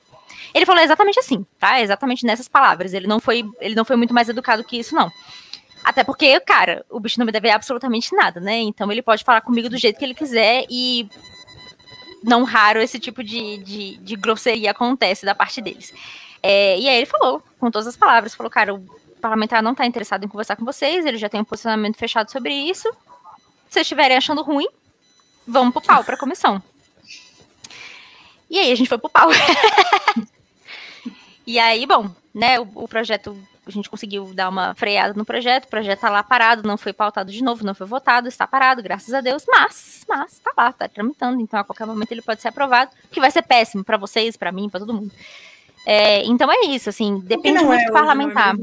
[0.52, 1.80] Ele falou exatamente assim, tá?
[1.80, 2.92] Exatamente nessas palavras.
[2.92, 5.10] Ele não foi, ele não foi muito mais educado que isso, não.
[5.84, 8.58] Até porque, cara, o bicho não me deve absolutamente nada, né?
[8.58, 11.08] Então ele pode falar comigo do jeito que ele quiser e
[12.24, 15.94] não raro esse tipo de, de, de grosseria acontece da parte deles.
[16.42, 18.84] É, e aí ele falou, com todas as palavras, falou, cara, o
[19.20, 22.52] parlamentar não está interessado em conversar com vocês, ele já tem um posicionamento fechado sobre
[22.52, 22.88] isso.
[23.68, 24.66] Se vocês estiverem achando ruim,
[25.46, 26.62] vamos pro pau, pra comissão.
[28.48, 29.28] E aí a gente foi pro pau.
[31.46, 35.64] e aí, bom, né, o, o, projeto, a gente conseguiu dar uma freada no projeto,
[35.64, 38.82] o projeto tá lá parado, não foi pautado de novo, não foi votado, está parado,
[38.82, 42.40] graças a Deus, mas, mas tá lá, tá tramitando, então a qualquer momento ele pode
[42.40, 45.12] ser aprovado, que vai ser péssimo para vocês, para mim, para todo mundo.
[45.84, 48.56] É, então é isso, assim, depende muito é do parlamentar.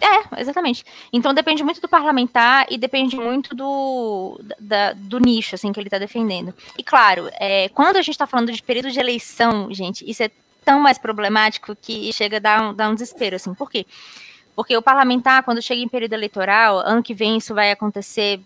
[0.00, 0.84] É, exatamente.
[1.12, 5.88] Então depende muito do parlamentar e depende muito do, da, do nicho, assim, que ele
[5.88, 6.54] está defendendo.
[6.76, 10.30] E claro, é, quando a gente está falando de período de eleição, gente, isso é
[10.64, 13.52] tão mais problemático que chega a dar um, dar um desespero, assim.
[13.54, 13.86] Por quê?
[14.54, 18.40] Porque o parlamentar, quando chega em período eleitoral, ano que vem isso vai acontecer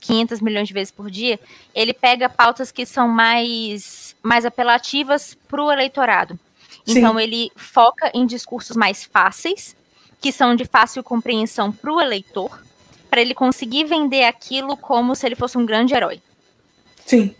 [0.00, 1.38] 500 milhões de vezes por dia,
[1.74, 6.38] ele pega pautas que são mais, mais apelativas para o eleitorado.
[6.84, 6.98] Sim.
[6.98, 9.76] Então ele foca em discursos mais fáceis,
[10.20, 12.62] que são de fácil compreensão para o eleitor,
[13.08, 16.20] para ele conseguir vender aquilo como se ele fosse um grande herói.
[17.06, 17.34] Sim.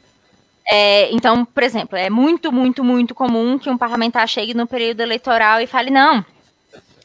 [0.67, 5.01] É, então, por exemplo, é muito, muito, muito comum que um parlamentar chegue no período
[5.01, 6.25] eleitoral e fale: não,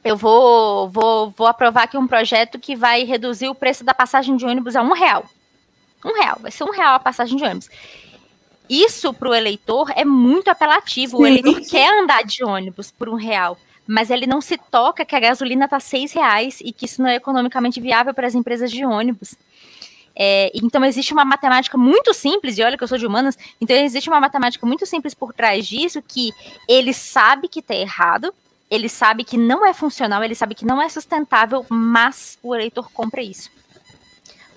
[0.04, 4.36] eu vou, vou, vou aprovar aqui um projeto que vai reduzir o preço da passagem
[4.36, 5.26] de ônibus a um real.
[6.04, 7.70] Um real, vai ser um real a passagem de ônibus.
[8.70, 11.18] Isso para o eleitor é muito apelativo.
[11.18, 11.24] Sim.
[11.24, 15.16] O eleitor quer andar de ônibus por um real mas ele não se toca que
[15.16, 18.72] a gasolina está seis reais e que isso não é economicamente viável para as empresas
[18.72, 19.36] de ônibus.
[20.16, 23.76] É, então existe uma matemática muito simples, e olha que eu sou de humanas, então
[23.76, 26.32] existe uma matemática muito simples por trás disso, que
[26.68, 28.34] ele sabe que está errado,
[28.70, 32.92] ele sabe que não é funcional, ele sabe que não é sustentável, mas o eleitor
[32.92, 33.52] compra isso.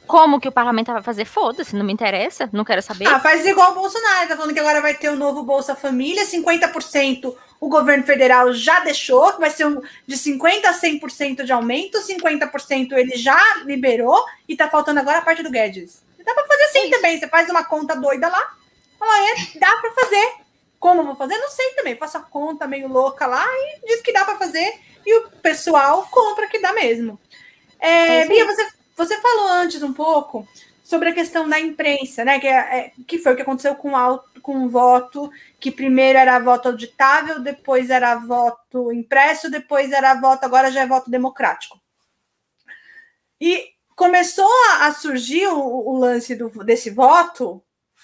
[0.06, 1.24] Como que o parlamento vai fazer?
[1.24, 3.08] Foda-se, não me interessa, não quero saber.
[3.08, 5.74] Ah, faz igual o Bolsonaro, tá falando que agora vai ter o um novo Bolsa
[5.74, 11.44] Família, 50% o governo federal já deixou, que vai ser um, de 50% a 100%
[11.44, 16.02] de aumento, 50% ele já liberou, e tá faltando agora a parte do Guedes.
[16.24, 18.56] Dá para fazer assim também, você faz uma conta doida lá,
[18.98, 20.32] fala, é, dá para fazer.
[20.78, 21.38] Como eu vou fazer?
[21.38, 24.80] Não sei também, faço a conta meio louca lá e diz que dá para fazer,
[25.04, 27.18] e o pessoal compra que dá mesmo.
[27.78, 30.46] É, é Bia, você, você falou antes um pouco
[30.87, 32.38] sobre a questão da imprensa, né?
[32.38, 33.90] Que, é, é que foi o que aconteceu com,
[34.40, 40.44] com o voto, que primeiro era voto auditável, depois era voto impresso, depois era voto,
[40.44, 41.81] agora já é voto democrático.
[43.40, 47.61] E começou a, surgir o, o lance do, desse voto,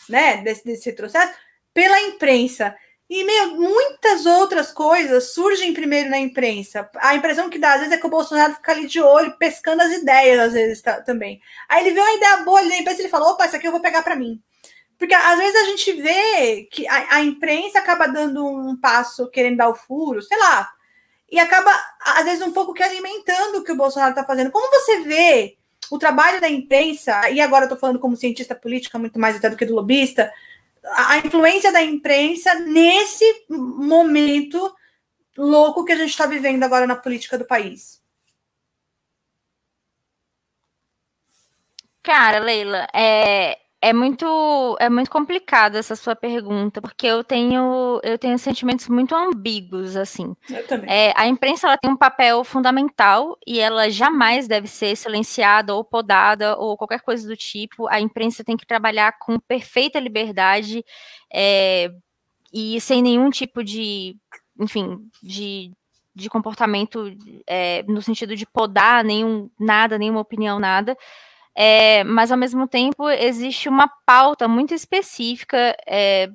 [0.08, 0.38] né?
[0.38, 1.32] Desse, desse retrocesso,
[1.72, 2.76] pela imprensa.
[3.14, 6.88] E meu, muitas outras coisas surgem primeiro na imprensa.
[6.96, 9.82] A impressão que dá, às vezes, é que o Bolsonaro fica ali de olho, pescando
[9.82, 11.38] as ideias, às vezes, tá, também.
[11.68, 13.66] Aí ele vê uma ideia boa ali na imprensa e ele fala: opa, isso aqui
[13.66, 14.40] eu vou pegar para mim.
[14.96, 19.58] Porque às vezes a gente vê que a, a, imprensa acaba dando um passo querendo
[19.58, 20.70] dar o furo, sei lá.
[21.30, 21.70] e acaba,
[22.16, 24.50] às vezes, um pouco que alimentando o que o Bolsonaro está fazendo.
[24.50, 25.58] Como você vê
[25.90, 29.56] o trabalho da imprensa, e agora estou falando como cientista política, muito mais até do
[29.56, 30.32] que do lobista,
[30.84, 34.74] a influência da imprensa nesse momento
[35.36, 38.02] louco que a gente está vivendo agora na política do país?
[42.02, 48.16] Cara, Leila, é, é muito é muito complicado essa sua pergunta, porque eu tenho eu
[48.16, 50.36] tenho sentimentos muito ambíguos assim.
[50.48, 50.88] Eu também.
[50.88, 55.84] É, a imprensa ela tem um papel fundamental e ela jamais deve ser silenciada ou
[55.84, 57.88] podada ou qualquer coisa do tipo.
[57.88, 60.84] A imprensa tem que trabalhar com perfeita liberdade
[61.34, 61.90] é,
[62.54, 64.16] e sem nenhum tipo de,
[64.60, 65.72] enfim, de
[66.14, 67.10] de comportamento
[67.46, 70.96] é, no sentido de podar nenhum nada, nenhuma opinião, nada.
[71.54, 76.28] É, mas ao mesmo tempo existe uma pauta muito específica é,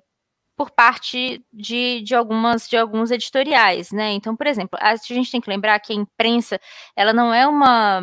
[0.56, 4.12] por parte de, de algumas de alguns editoriais, né?
[4.14, 6.60] Então, por exemplo, a gente tem que lembrar que a imprensa
[6.96, 8.02] ela não é uma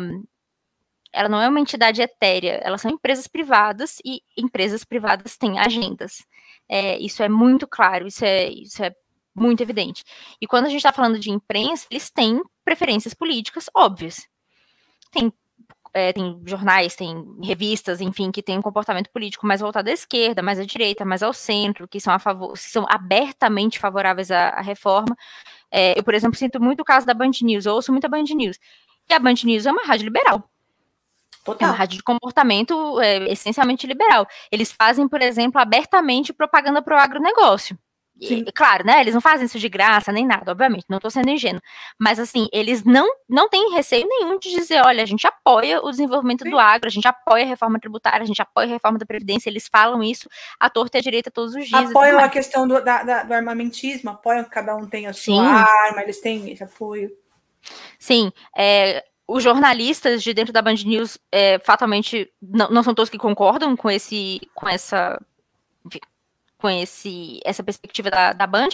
[1.13, 6.25] ela não é uma entidade etérea, elas são empresas privadas e empresas privadas têm agendas.
[6.69, 8.93] É, isso é muito claro, isso é, isso é
[9.35, 10.03] muito evidente.
[10.41, 14.27] E quando a gente está falando de imprensa, eles têm preferências políticas óbvias.
[15.11, 15.31] Tem
[15.95, 20.41] é, tem jornais, tem revistas, enfim, que têm um comportamento político mais voltado à esquerda,
[20.41, 24.49] mais à direita, mais ao centro, que são, a favor, que são abertamente favoráveis à,
[24.49, 25.15] à reforma.
[25.71, 28.09] É, eu, por exemplo, sinto muito o caso da Band News, eu ouço muito a
[28.09, 28.59] Band News.
[29.09, 30.43] E a Band News é uma rádio liberal.
[31.45, 31.69] Total.
[31.69, 34.27] É uma rádio de comportamento é, essencialmente liberal.
[34.51, 37.79] Eles fazem, por exemplo, abertamente propaganda para o agronegócio.
[38.19, 39.01] E, claro, né?
[39.01, 41.61] Eles não fazem isso de graça nem nada, obviamente, não estou sendo ingênuo.
[41.99, 45.91] Mas assim, eles não, não têm receio nenhum de dizer, olha, a gente apoia o
[45.91, 46.49] desenvolvimento Sim.
[46.49, 49.49] do agro, a gente apoia a reforma tributária, a gente apoia a reforma da Previdência,
[49.49, 51.89] eles falam isso à torta e à direita todos os dias.
[51.89, 55.35] Apoiam a questão do, da, da, do armamentismo, apoiam que cada um tenha a sua
[55.35, 55.39] Sim.
[55.39, 57.11] arma, eles têm esse apoio.
[57.99, 63.09] Sim, é, os jornalistas de dentro da Band News é, fatalmente não, não, são todos
[63.09, 65.19] que concordam com esse com essa
[65.85, 65.99] enfim,
[66.57, 68.69] com esse, essa perspectiva da, da Band,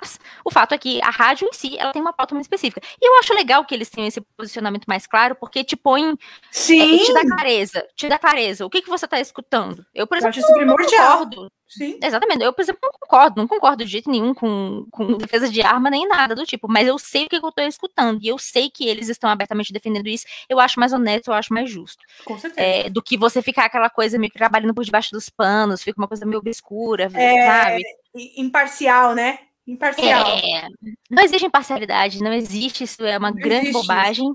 [0.00, 2.80] mas o fato é que a rádio em si, ela tem uma pauta muito específica.
[3.00, 6.16] E eu acho legal que eles tenham esse posicionamento mais claro, porque te põe,
[6.50, 7.00] Sim.
[7.00, 8.66] É, te dá clareza, te dá clareza.
[8.66, 9.84] O que, que você está escutando?
[9.94, 11.50] Eu, por exemplo, eu acho não concordo.
[11.68, 11.98] Sim.
[12.00, 12.44] Exatamente.
[12.44, 15.90] Eu, por exemplo, não concordo, não concordo de jeito nenhum com, com defesa de arma
[15.90, 18.38] nem nada do tipo, mas eu sei o que, que eu estou escutando, e eu
[18.38, 22.04] sei que eles estão abertamente defendendo isso, eu acho mais honesto, eu acho mais justo.
[22.24, 22.66] Com certeza.
[22.66, 26.00] É, do que você ficar aquela coisa meio que trabalhando por debaixo dos panos, fica
[26.00, 27.82] uma coisa meio obscura, é, sabe?
[28.36, 29.40] Imparcial, né?
[29.66, 30.28] Imparcial.
[30.28, 30.68] É,
[31.10, 34.34] não existe imparcialidade, não existe, isso é uma não grande bobagem.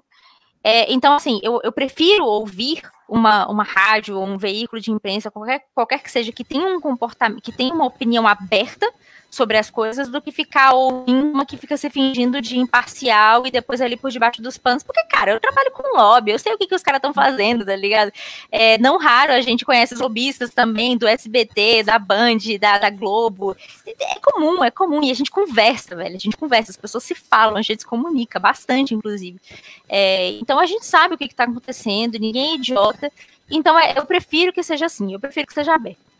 [0.63, 5.31] É, então, assim, eu, eu prefiro ouvir uma, uma rádio ou um veículo de imprensa,
[5.31, 8.91] qualquer, qualquer que seja, que tenha um comportamento, que tenha uma opinião aberta
[9.31, 13.51] sobre as coisas, do que ficar ouvindo uma que fica se fingindo de imparcial e
[13.51, 14.83] depois ali por debaixo dos panos.
[14.83, 17.65] Porque, cara, eu trabalho com lobby, eu sei o que, que os caras estão fazendo,
[17.65, 18.11] tá ligado?
[18.51, 22.89] É, não raro a gente conhece os lobistas também do SBT, da Band, da, da
[22.89, 23.55] Globo.
[23.87, 25.01] É comum, é comum.
[25.01, 26.17] E a gente conversa, velho.
[26.17, 29.39] A gente conversa, as pessoas se falam, a gente se comunica bastante, inclusive.
[29.87, 33.09] É, então a gente sabe o que está acontecendo, ninguém é idiota.
[33.49, 36.10] Então é, eu prefiro que seja assim, eu prefiro que seja aberto.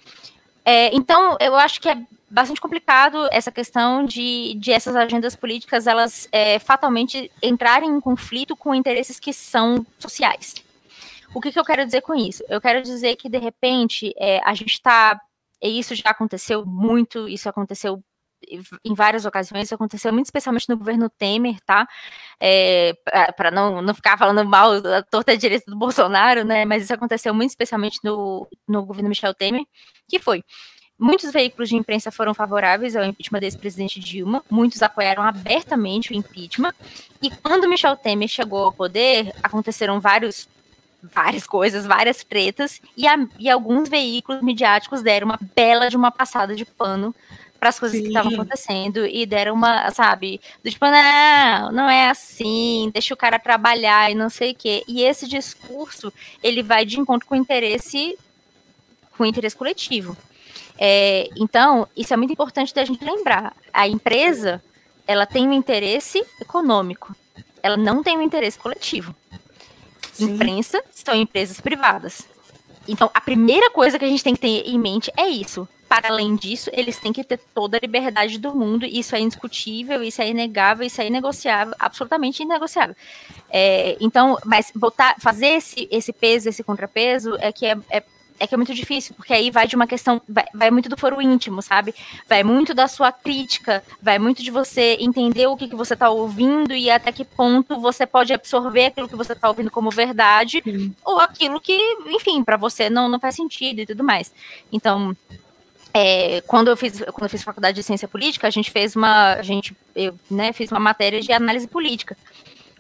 [0.64, 1.98] É, então eu acho que é
[2.30, 8.56] bastante complicado essa questão de, de essas agendas políticas elas é, fatalmente entrarem em conflito
[8.56, 10.56] com interesses que são sociais.
[11.34, 12.44] O que, que eu quero dizer com isso?
[12.50, 15.20] Eu quero dizer que de repente é, a gente está
[15.62, 18.04] e isso já aconteceu muito, isso aconteceu
[18.84, 21.88] em várias ocasiões, isso aconteceu muito especialmente no governo Temer, tá?
[22.40, 22.94] É,
[23.36, 26.66] para não, não ficar falando mal da torta direita do Bolsonaro, né?
[26.66, 29.64] Mas isso aconteceu muito especialmente no, no governo Michel Temer,
[30.08, 30.44] que foi.
[30.98, 36.16] Muitos veículos de imprensa foram favoráveis ao impeachment desse presidente Dilma, muitos apoiaram abertamente o
[36.16, 36.74] impeachment,
[37.20, 40.48] e quando Michel Temer chegou ao poder, aconteceram vários
[41.02, 46.12] várias coisas, várias tretas, e, a, e alguns veículos midiáticos deram uma bela de uma
[46.12, 47.16] passada de pano
[47.62, 48.06] para as coisas Sim.
[48.06, 53.18] que estavam acontecendo e deram uma, sabe, do tipo, não, não é assim, deixa o
[53.18, 54.84] cara trabalhar e não sei o quê.
[54.88, 58.18] E esse discurso, ele vai de encontro com o interesse,
[59.16, 60.18] com o interesse coletivo.
[60.76, 63.56] É, então, isso é muito importante da gente lembrar.
[63.72, 64.60] A empresa,
[65.06, 67.16] ela tem um interesse econômico,
[67.62, 69.16] ela não tem um interesse coletivo.
[70.14, 70.34] Sim.
[70.34, 72.28] Imprensa são empresas privadas.
[72.88, 76.08] Então, a primeira coisa que a gente tem que ter em mente é isso para
[76.08, 80.22] além disso, eles têm que ter toda a liberdade do mundo, isso é indiscutível, isso
[80.22, 82.96] é inegável, isso é inegociável, absolutamente inegociável.
[83.50, 88.04] É, então, mas botar, fazer esse, esse peso, esse contrapeso, é que é, é
[88.40, 90.98] é que é muito difícil, porque aí vai de uma questão, vai, vai, muito do
[90.98, 91.94] foro íntimo, sabe?
[92.28, 96.10] Vai muito da sua crítica, vai muito de você entender o que, que você está
[96.10, 100.60] ouvindo e até que ponto você pode absorver aquilo que você está ouvindo como verdade,
[100.64, 100.96] Sim.
[101.06, 101.78] ou aquilo que,
[102.08, 104.34] enfim, para você não, não faz sentido e tudo mais.
[104.72, 105.16] Então,
[105.94, 109.34] é, quando eu fiz quando eu fiz faculdade de ciência política, a gente fez uma
[109.34, 112.18] a gente eu, né, fiz uma matéria de análise política.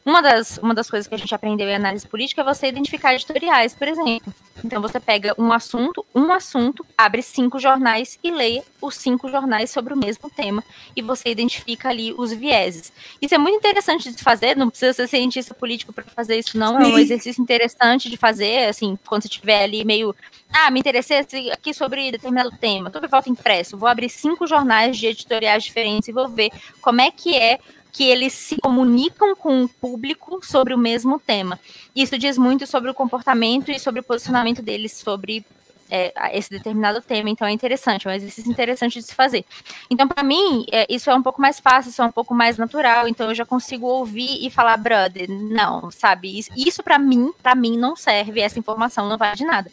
[0.03, 3.13] Uma das, uma das coisas que a gente aprendeu em análise política é você identificar
[3.13, 4.33] editoriais, por exemplo.
[4.63, 9.69] Então você pega um assunto, um assunto, abre cinco jornais e leia os cinco jornais
[9.69, 10.63] sobre o mesmo tema
[10.95, 12.91] e você identifica ali os vieses.
[13.21, 16.79] Isso é muito interessante de fazer, não precisa ser cientista político para fazer isso, não.
[16.79, 20.15] É um exercício interessante de fazer, assim, quando você estiver ali meio.
[20.51, 23.77] Ah, me interessei aqui sobre determinado tema, sobre voto impresso.
[23.77, 27.59] Vou abrir cinco jornais de editoriais diferentes e vou ver como é que é
[27.91, 31.59] que eles se comunicam com o público sobre o mesmo tema.
[31.95, 35.45] Isso diz muito sobre o comportamento e sobre o posicionamento deles sobre
[35.91, 39.43] é, esse determinado tema, então é interessante, é um exercício interessante de se fazer.
[39.89, 42.57] Então, para mim, é, isso é um pouco mais fácil, isso é um pouco mais
[42.57, 46.39] natural, então eu já consigo ouvir e falar, brother, não, sabe?
[46.39, 49.69] Isso, isso para mim, para mim não serve, essa informação não vale de nada.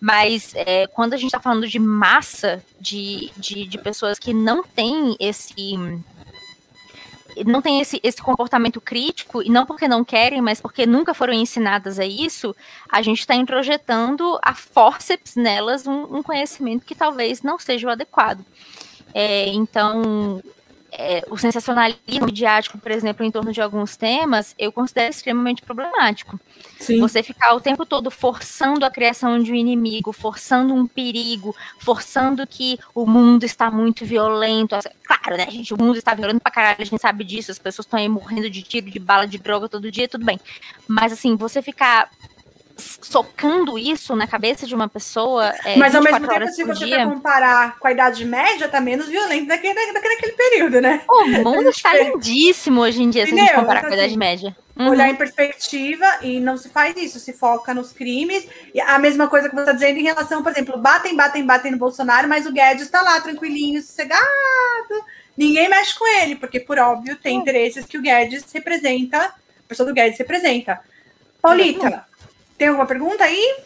[0.00, 4.62] Mas é, quando a gente está falando de massa de, de, de pessoas que não
[4.62, 5.76] têm esse
[7.46, 11.32] não tem esse, esse comportamento crítico, e não porque não querem, mas porque nunca foram
[11.32, 12.54] ensinadas a isso,
[12.88, 17.90] a gente está introjetando a forceps nelas um, um, conhecimento que talvez não seja o
[17.90, 18.44] adequado.
[19.14, 20.42] É, então,
[20.92, 26.38] é, o sensacionalismo midiático, por exemplo, em torno de alguns temas, eu considero extremamente problemático.
[26.78, 27.00] Sim.
[27.00, 32.46] Você ficar o tempo todo forçando a criação de um inimigo, forçando um perigo, forçando
[32.46, 34.76] que o mundo está muito violento.
[35.04, 35.74] Claro, né, gente?
[35.74, 38.48] O mundo está violento pra caralho, a gente sabe disso, as pessoas estão aí morrendo
[38.50, 40.40] de tiro, de bala, de droga todo dia, tudo bem.
[40.88, 42.10] Mas, assim, você ficar
[42.80, 45.52] socando isso na cabeça de uma pessoa.
[45.64, 47.06] É, Mas ao mesmo tempo, se você dia...
[47.06, 51.02] comparar com a Idade Média, tá menos violento daquele, daquele, daquele período, né?
[51.08, 54.10] O mundo está lindíssimo hoje em dia, se a gente comparar então, com a Idade
[54.10, 54.56] assim, Média.
[54.76, 54.88] Uhum.
[54.88, 58.48] Olhar em perspectiva e não se faz isso, se foca nos crimes.
[58.74, 61.72] E a mesma coisa que você está dizendo em relação, por exemplo, batem, batem, batem
[61.72, 64.24] no Bolsonaro, mas o Guedes está lá tranquilinho, sossegado.
[65.36, 67.42] Ninguém mexe com ele, porque, por óbvio, tem uhum.
[67.42, 69.32] interesses que o Guedes representa, a
[69.68, 70.80] pessoa do Guedes representa.
[71.42, 72.04] Paulita,
[72.60, 73.56] tem alguma pergunta aí?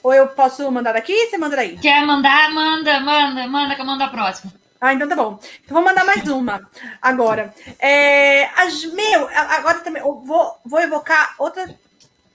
[0.00, 1.26] Ou eu posso mandar daqui?
[1.26, 1.76] Você manda daí?
[1.76, 2.52] Quer mandar?
[2.52, 4.52] Manda, manda, manda que eu mando a próxima.
[4.80, 5.40] Ah, então tá bom.
[5.64, 6.70] Então vou mandar mais uma
[7.02, 7.52] agora.
[7.80, 11.68] É, as, meu, agora também eu vou, vou evocar outra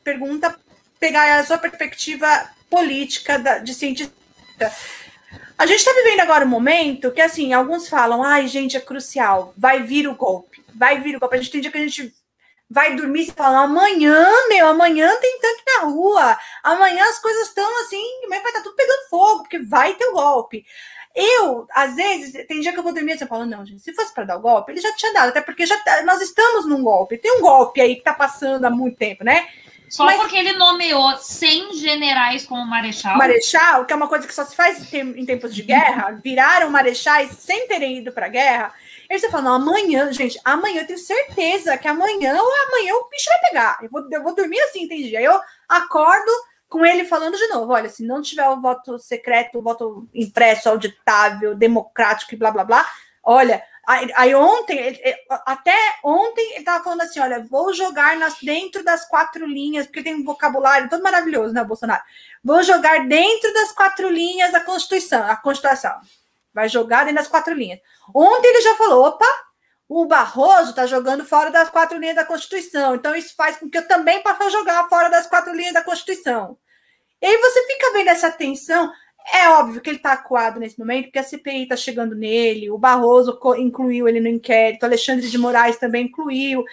[0.04, 0.54] pergunta,
[1.00, 2.28] pegar a sua perspectiva
[2.70, 4.14] política da, de cientista.
[5.58, 9.54] A gente está vivendo agora um momento que, assim, alguns falam, ai, gente, é crucial,
[9.56, 11.36] vai vir o golpe, vai vir o golpe.
[11.36, 12.14] A gente tem dia que a gente
[12.72, 17.82] vai dormir e fala: amanhã, meu, amanhã tem tanque na rua, amanhã as coisas estão
[17.84, 20.66] assim, vai estar tá tudo pegando fogo, porque vai ter o golpe.
[21.14, 23.94] Eu, às vezes, tem dia que eu vou dormir e você fala, não, gente, se
[23.94, 26.66] fosse para dar o golpe, ele já tinha dado, até porque já tá, nós estamos
[26.66, 27.18] num golpe.
[27.18, 29.46] Tem um golpe aí que tá passando há muito tempo, né?
[29.90, 33.18] Só Mas, porque ele nomeou 100 generais como marechal.
[33.18, 37.32] Marechal, que é uma coisa que só se faz em tempos de guerra, viraram marechais
[37.40, 38.74] sem terem ido para guerra.
[39.12, 43.10] Aí você fala, não, amanhã, gente, amanhã eu tenho certeza que amanhã ou amanhã o
[43.10, 43.78] bicho vai pegar.
[43.82, 45.18] Eu vou, eu vou dormir assim, entendi.
[45.18, 45.38] Aí eu
[45.68, 46.32] acordo
[46.70, 50.70] com ele falando de novo: olha, se não tiver o voto secreto, o voto impresso,
[50.70, 52.86] auditável, democrático e blá blá blá,
[53.22, 53.62] olha.
[53.86, 55.02] Aí, aí ontem, ele,
[55.46, 60.04] até ontem, ele estava falando assim: olha, vou jogar nas, dentro das quatro linhas, porque
[60.04, 62.02] tem um vocabulário todo maravilhoso, né, Bolsonaro?
[62.42, 66.00] Vou jogar dentro das quatro linhas da Constituição, a Constituição.
[66.54, 67.80] Vai jogar dentro das quatro linhas.
[68.14, 69.26] Ontem ele já falou: opa,
[69.94, 72.96] o Barroso está jogando fora das quatro linhas da Constituição.
[72.96, 76.58] Então, isso faz com que eu também possa jogar fora das quatro linhas da Constituição.
[77.22, 78.90] E aí você fica vendo essa tensão.
[79.34, 82.78] É óbvio que ele está acuado nesse momento, porque a CPI está chegando nele, o
[82.78, 86.64] Barroso incluiu ele no inquérito, Alexandre de Moraes também incluiu.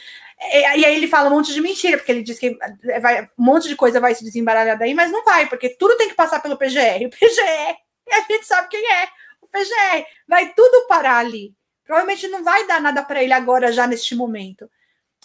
[0.53, 2.57] E, aí ele fala um monte de mentira, porque ele diz que
[3.03, 6.09] vai, um monte de coisa vai se desembaralhar daí, mas não vai, porque tudo tem
[6.09, 7.05] que passar pelo PGR.
[7.07, 7.77] O PGR,
[8.13, 9.09] a gente sabe quem é
[9.51, 11.55] PGR, vai tudo parar ali.
[11.85, 14.71] Provavelmente não vai dar nada para ele agora, já neste momento.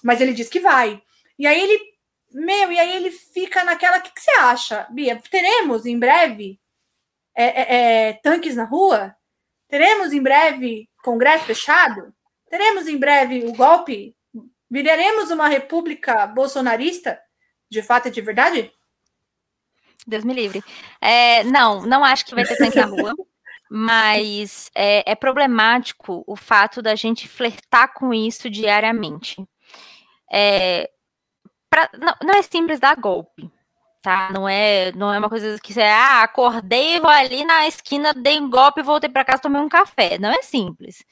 [0.04, 1.02] Mas ele diz que vai.
[1.38, 1.80] E aí ele,
[2.32, 3.98] meu, e aí ele fica naquela.
[3.98, 5.22] O que, que você acha, Bia?
[5.30, 6.60] Teremos em breve
[7.36, 7.76] é, é,
[8.10, 9.16] é, tanques na rua?
[9.68, 12.14] Teremos em breve Congresso fechado?
[12.50, 14.16] Teremos em breve o golpe?
[14.70, 17.20] Viraremos uma república bolsonarista?
[17.70, 18.72] De fato e de verdade?
[20.06, 20.64] Deus me livre.
[21.02, 23.14] É, não, não acho que vai ter tanque na rua.
[23.70, 29.44] mas é, é, problemático o fato da gente flertar com isso diariamente.
[30.32, 30.90] É,
[31.70, 33.52] pra, não, não, é simples dar golpe.
[34.02, 34.32] tá?
[34.32, 38.40] Não é, não é uma coisa que você, ah, acordei, vou ali na esquina, dei
[38.40, 40.18] um golpe, voltei para casa, tomei um café.
[40.20, 41.04] Não é simples.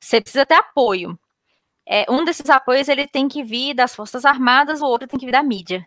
[0.00, 1.18] Você precisa ter apoio.
[1.86, 5.26] É, um desses apoios ele tem que vir das Forças Armadas, o outro tem que
[5.26, 5.86] vir da mídia.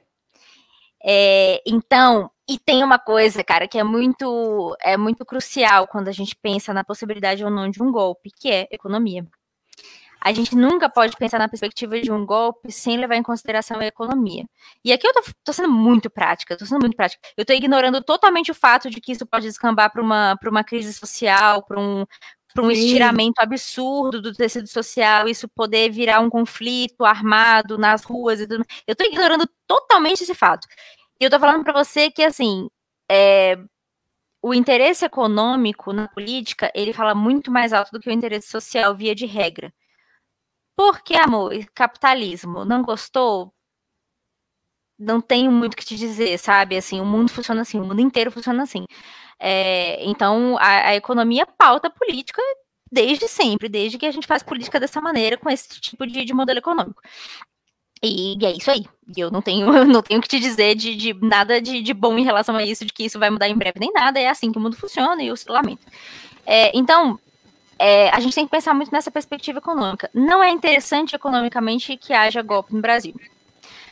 [1.04, 6.14] É, então, e tem uma coisa, cara, que é muito, é muito crucial quando a
[6.14, 9.28] gente pensa na possibilidade ou não de um golpe, que é economia.
[10.20, 13.86] A gente nunca pode pensar na perspectiva de um golpe sem levar em consideração a
[13.86, 14.46] economia.
[14.84, 17.22] E aqui eu tô, tô sendo muito prática, tô sendo muito prática.
[17.38, 20.94] Eu tô ignorando totalmente o fato de que isso pode descambar para uma, uma crise
[20.94, 22.06] social, para um,
[22.54, 28.40] para um estiramento absurdo do tecido social, isso poder virar um conflito armado nas ruas
[28.40, 28.66] e tudo.
[28.88, 30.68] Eu estou ignorando totalmente esse fato.
[31.20, 32.70] E eu estou falando para você que, assim,
[33.10, 33.58] é,
[34.42, 38.96] o interesse econômico na política, ele fala muito mais alto do que o interesse social,
[38.96, 39.74] via de regra.
[40.76, 43.54] Porque, amor, capitalismo, não gostou?
[45.00, 46.76] Não tenho muito o que te dizer, sabe?
[46.78, 48.86] Assim, o mundo funciona assim, o mundo inteiro funciona assim.
[49.40, 52.42] É, então, a, a economia pauta a política
[52.92, 56.34] desde sempre, desde que a gente faz política dessa maneira, com esse tipo de, de
[56.34, 57.02] modelo econômico.
[58.04, 58.86] E, é isso aí.
[59.16, 62.24] Eu não tenho, não tenho que te dizer de, de nada de, de, bom em
[62.24, 64.20] relação a isso, de que isso vai mudar em breve, nem nada.
[64.20, 65.86] É assim que o mundo funciona e eu lamento.
[66.46, 67.20] É, então,
[67.80, 70.10] é, a gente tem que pensar muito nessa perspectiva econômica.
[70.14, 73.14] Não é interessante economicamente que haja golpe no Brasil.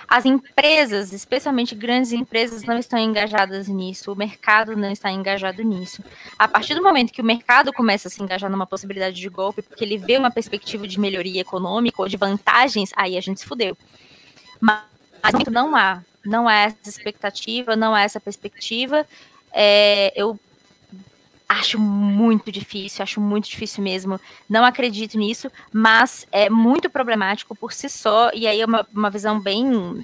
[0.08, 6.03] As empresas, especialmente grandes empresas, não estão engajadas nisso, o mercado não está engajado nisso.
[6.38, 9.62] A partir do momento que o mercado começa a se engajar numa possibilidade de golpe,
[9.62, 13.45] porque ele vê uma perspectiva de melhoria econômica ou de vantagens, aí a gente se
[13.45, 13.78] fudeu.
[14.60, 14.84] Mas
[15.51, 19.06] não há, não há essa expectativa, não há essa perspectiva.
[19.51, 20.39] É, eu
[21.48, 24.20] acho muito difícil, acho muito difícil mesmo.
[24.50, 29.10] Não acredito nisso, mas é muito problemático por si só, e aí é uma, uma
[29.10, 30.04] visão bem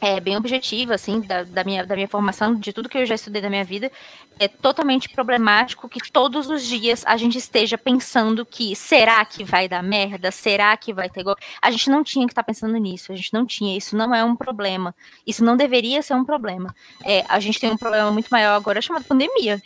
[0.00, 3.14] é, bem objetiva, assim, da, da, minha, da minha formação, de tudo que eu já
[3.14, 3.90] estudei da minha vida,
[4.38, 9.66] é totalmente problemático que todos os dias a gente esteja pensando que será que vai
[9.66, 10.30] dar merda?
[10.30, 11.36] Será que vai ter gol?
[11.62, 14.14] A gente não tinha que estar tá pensando nisso, a gente não tinha, isso não
[14.14, 14.94] é um problema,
[15.26, 16.74] isso não deveria ser um problema.
[17.02, 19.62] É, a gente tem um problema muito maior agora chamado pandemia.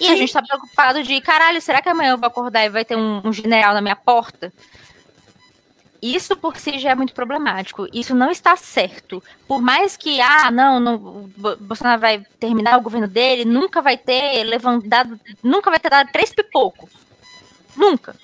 [0.00, 2.84] E a gente tá preocupado de, caralho, será que amanhã eu vou acordar e vai
[2.84, 4.52] ter um, um general na minha porta?
[6.00, 7.88] Isso por si já é muito problemático.
[7.92, 9.22] Isso não está certo.
[9.48, 10.98] Por mais que, ah, não, não
[11.58, 16.32] Bolsonaro vai terminar o governo dele, nunca vai ter levantado, nunca vai ter dado três
[16.32, 16.90] pipocos.
[17.76, 18.14] Nunca.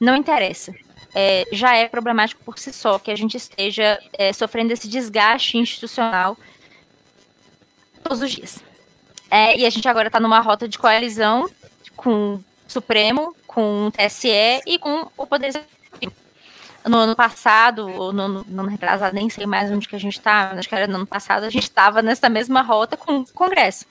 [0.00, 0.74] Não interessa.
[1.14, 5.58] É, já é problemático por si só que a gente esteja é, sofrendo esse desgaste
[5.58, 6.36] institucional
[8.02, 8.67] todos os dias.
[9.30, 11.48] É, e a gente agora está numa rota de coalizão
[11.96, 16.12] com o Supremo, com o TSE e com o Poder Executivo.
[16.86, 20.52] No ano passado, ou no ano retrasado, nem sei mais onde que a gente está,
[20.52, 23.84] acho que era no ano passado, a gente estava nessa mesma rota com o Congresso.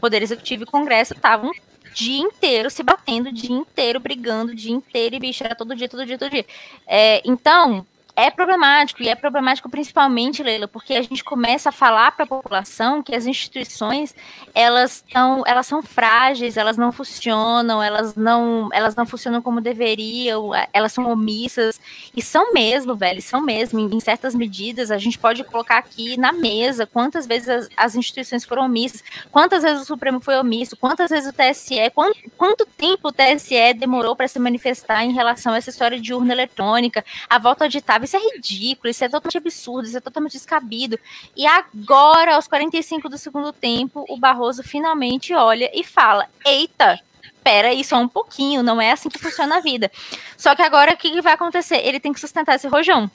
[0.00, 1.54] Poder Executivo e Congresso estavam o
[1.92, 5.74] dia inteiro se batendo, o dia inteiro brigando, o dia inteiro, e bicho, era todo
[5.74, 6.46] dia, todo dia, todo dia.
[6.86, 7.84] É, então,
[8.18, 12.26] é problemático, e é problemático principalmente, Leila, porque a gente começa a falar para a
[12.26, 14.12] população que as instituições,
[14.52, 20.50] elas, tão, elas são frágeis, elas não funcionam, elas não, elas não funcionam como deveriam,
[20.72, 21.80] elas são omissas,
[22.16, 26.32] e são mesmo, velho, são mesmo, em, certas medidas, a gente pode colocar aqui na
[26.32, 31.10] mesa quantas vezes as, as instituições foram omissas, quantas vezes o Supremo foi omisso, quantas
[31.10, 35.58] vezes o TSE, quanto, quanto tempo o TSE demorou para se manifestar em relação a
[35.58, 39.86] essa história de urna eletrônica, a volta auditável, isso é ridículo, isso é totalmente absurdo,
[39.86, 40.98] isso é totalmente descabido.
[41.36, 47.68] E agora, aos 45 do segundo tempo, o Barroso finalmente olha e fala: Eita, espera
[47.68, 49.90] aí só um pouquinho, não é assim que funciona a vida.
[50.36, 51.76] Só que agora o que vai acontecer?
[51.86, 53.10] Ele tem que sustentar esse rojão.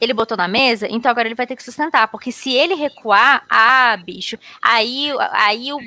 [0.00, 3.44] Ele botou na mesa, então agora ele vai ter que sustentar, porque se ele recuar,
[3.48, 5.78] ah, bicho, aí, aí o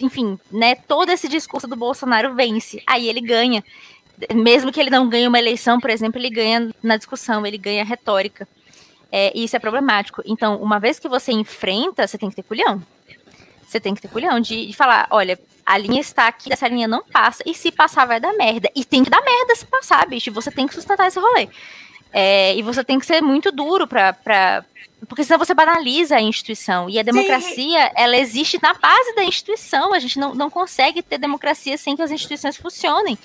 [0.00, 3.62] enfim, né, todo esse discurso do Bolsonaro vence, aí ele ganha
[4.34, 7.84] mesmo que ele não ganhe uma eleição, por exemplo, ele ganha na discussão, ele ganha
[7.84, 8.46] retórica.
[9.12, 10.22] É, e isso é problemático.
[10.24, 12.82] Então, uma vez que você enfrenta, você tem que ter culhão.
[13.66, 16.88] Você tem que ter culhão de, de falar, olha, a linha está aqui, essa linha
[16.88, 18.68] não passa, e se passar vai dar merda.
[18.74, 20.32] E tem que dar merda se passar, bicho.
[20.32, 21.48] Você tem que sustentar esse rolê.
[22.12, 24.12] É, e você tem que ser muito duro para.
[24.12, 24.64] Pra...
[25.08, 26.90] Porque senão você banaliza a instituição.
[26.90, 27.92] E a democracia, Sim.
[27.94, 29.94] ela existe na base da instituição.
[29.94, 33.16] A gente não, não consegue ter democracia sem que as instituições funcionem.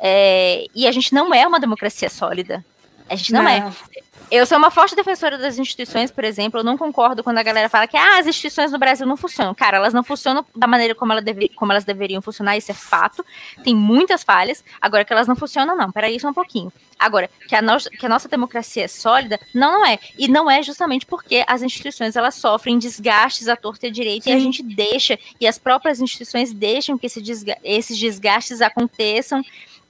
[0.00, 2.64] É, e a gente não é uma democracia sólida.
[3.08, 3.60] A gente não, é.
[3.60, 3.68] não.
[3.68, 4.08] é.
[4.30, 6.60] Eu sou uma forte defensora das instituições, por exemplo.
[6.60, 9.54] Eu não concordo quando a galera fala que ah, as instituições no Brasil não funcionam.
[9.54, 12.74] Cara, elas não funcionam da maneira como, ela deve, como elas deveriam funcionar, isso é
[12.74, 13.24] fato.
[13.64, 14.62] Tem muitas falhas.
[14.80, 15.90] Agora, que elas não funcionam, não.
[15.90, 16.70] Peraí, só um pouquinho.
[16.98, 19.98] Agora, que a, no, que a nossa democracia é sólida, não, não é.
[20.18, 24.24] E não é justamente porque as instituições elas sofrem desgastes à torta e à direita
[24.24, 24.30] Sim.
[24.30, 29.42] e a gente deixa, e as próprias instituições deixam que esse desga esses desgastes aconteçam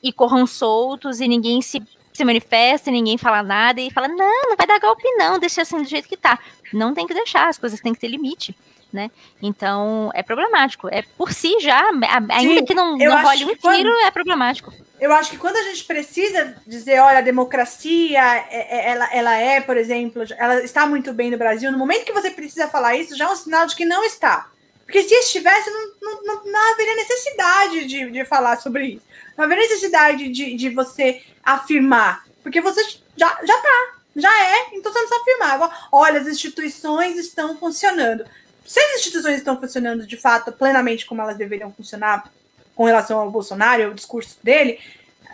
[0.02, 1.82] e corram soltos e ninguém se
[2.18, 5.80] se manifesta, ninguém fala nada e fala: não, não vai dar golpe, não, deixa assim
[5.80, 6.38] do jeito que tá.
[6.72, 8.54] Não tem que deixar, as coisas têm que ter limite.
[8.90, 9.10] Né?
[9.42, 10.88] Então é problemático.
[10.90, 11.90] É por si já,
[12.30, 14.72] ainda Sim, que não, não role um tiro, quando, é problemático.
[14.98, 19.34] Eu acho que quando a gente precisa dizer, olha, a democracia, é, é, ela, ela
[19.36, 22.96] é, por exemplo, ela está muito bem no Brasil, no momento que você precisa falar
[22.96, 24.48] isso, já é um sinal de que não está.
[24.86, 29.07] Porque se estivesse, não, não, não, não haveria necessidade de, de falar sobre isso.
[29.38, 32.82] Não haveria necessidade de, de você afirmar, porque você
[33.16, 35.54] já, já tá, já é, então você não precisa afirmar.
[35.54, 38.24] Agora, olha, as instituições estão funcionando.
[38.66, 42.28] Se as instituições estão funcionando de fato plenamente como elas deveriam funcionar
[42.74, 44.80] com relação ao Bolsonaro, ao discurso dele,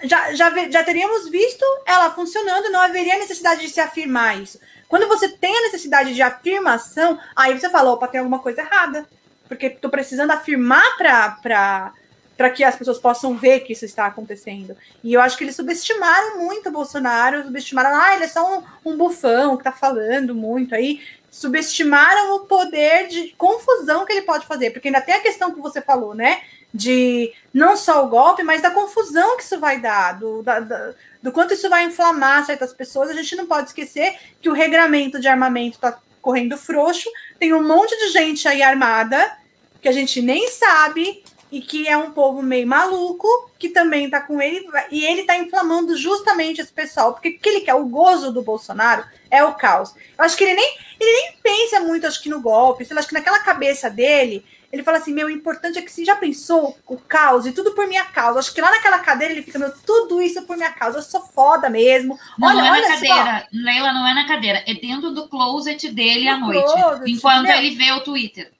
[0.03, 4.61] já, já, já teríamos visto ela funcionando, não haveria necessidade de se afirmar isso.
[4.87, 9.09] Quando você tem a necessidade de afirmação, aí você fala, opa, tem alguma coisa errada.
[9.49, 11.93] Porque estou precisando afirmar para
[12.37, 14.77] para que as pessoas possam ver que isso está acontecendo.
[15.03, 18.93] E eu acho que eles subestimaram muito o Bolsonaro, subestimaram, ah, ele é só um,
[18.93, 21.01] um bufão que está falando muito aí.
[21.31, 25.61] Subestimaram o poder de confusão que ele pode fazer, porque ainda tem a questão que
[25.61, 26.43] você falou, né?
[26.73, 30.93] De não só o golpe, mas da confusão que isso vai dar, do, da, da,
[31.23, 33.11] do quanto isso vai inflamar certas pessoas.
[33.11, 37.09] A gente não pode esquecer que o regramento de armamento está correndo frouxo,
[37.39, 39.37] tem um monte de gente aí armada
[39.81, 41.23] que a gente nem sabe
[41.55, 45.39] e que é um povo meio maluco, que também tá com ele, e ele tá
[45.39, 49.55] inflamando justamente esse pessoal, porque o que ele quer, o gozo do Bolsonaro é o
[49.55, 49.95] caos.
[50.19, 53.07] Eu acho que ele nem, ele nem pensa muito, acho que no golpe, eu acho
[53.07, 56.77] que naquela cabeça dele, ele fala assim, meu, o importante é que se já pensou
[56.89, 58.41] o caos e tudo por minha causa.
[58.41, 61.21] Acho que lá naquela cadeira ele fica, meu, tudo isso por minha causa, eu sou
[61.21, 62.19] foda mesmo.
[62.37, 65.29] Não, olha, não é olha na cadeira, Leila, não é na cadeira, é dentro do
[65.29, 68.51] closet dele à noite, closet, enquanto ele vê o Twitter.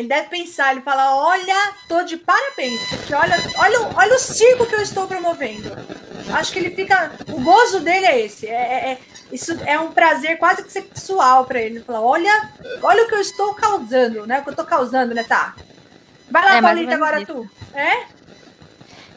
[0.00, 4.66] Ele deve pensar, ele fala: Olha, tô de parabéns, porque olha, olha, olha o circo
[4.66, 5.76] que eu estou promovendo.
[6.32, 7.12] Acho que ele fica.
[7.28, 8.46] O gozo dele é esse.
[8.46, 8.98] É, é, é
[9.30, 11.76] isso é um prazer quase que sexual para ele.
[11.76, 12.50] Ele fala: Olha,
[12.82, 14.38] olha o que eu estou causando, né?
[14.38, 15.22] O que eu estou causando, né?
[15.22, 15.54] Tá.
[16.30, 17.26] Vai lá, é, Paulita, agora isso.
[17.26, 17.50] tu.
[17.74, 18.06] É?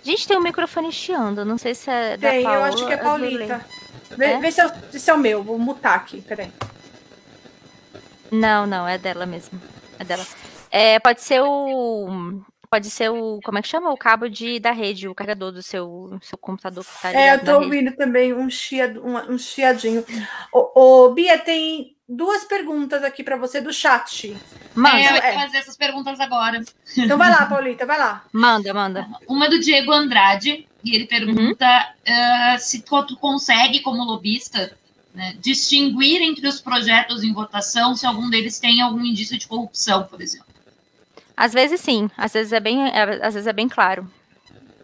[0.04, 1.46] Gente, tem um microfone chiando.
[1.46, 3.66] Não sei se é da Tem, eu acho que é Paulita.
[4.18, 4.40] Vê, é?
[4.40, 5.42] vê se, é, se é o meu.
[5.42, 6.52] Vou mutar aqui, peraí.
[8.30, 9.62] Não, não, é dela mesmo.
[9.98, 10.26] É dela.
[10.74, 12.42] É, pode ser o.
[12.68, 13.40] Pode ser o.
[13.44, 13.92] Como é que chama?
[13.92, 17.46] O cabo de, da rede, o carregador do seu, seu computador que tá É, eu
[17.46, 17.98] tô ouvindo rede.
[17.98, 20.04] também um, chia, um, um chiadinho.
[20.52, 24.36] Ô, Bia, tem duas perguntas aqui para você do chat.
[24.74, 24.98] Manda.
[24.98, 26.60] É, eu vou fazer essas perguntas agora.
[26.98, 28.26] Então vai lá, Paulita, vai lá.
[28.34, 29.08] Manda, manda.
[29.28, 32.56] Uma do Diego Andrade, e ele pergunta uhum.
[32.56, 34.76] uh, se tu consegue, como lobista,
[35.14, 40.06] né, distinguir entre os projetos em votação se algum deles tem algum indício de corrupção,
[40.06, 40.53] por exemplo.
[41.36, 44.10] Às vezes sim, às vezes é bem, é, às vezes é bem claro.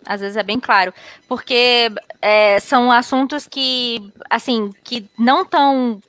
[0.05, 0.93] Às vezes é bem claro,
[1.27, 1.91] porque
[2.21, 6.01] é, são assuntos que, assim, que não estão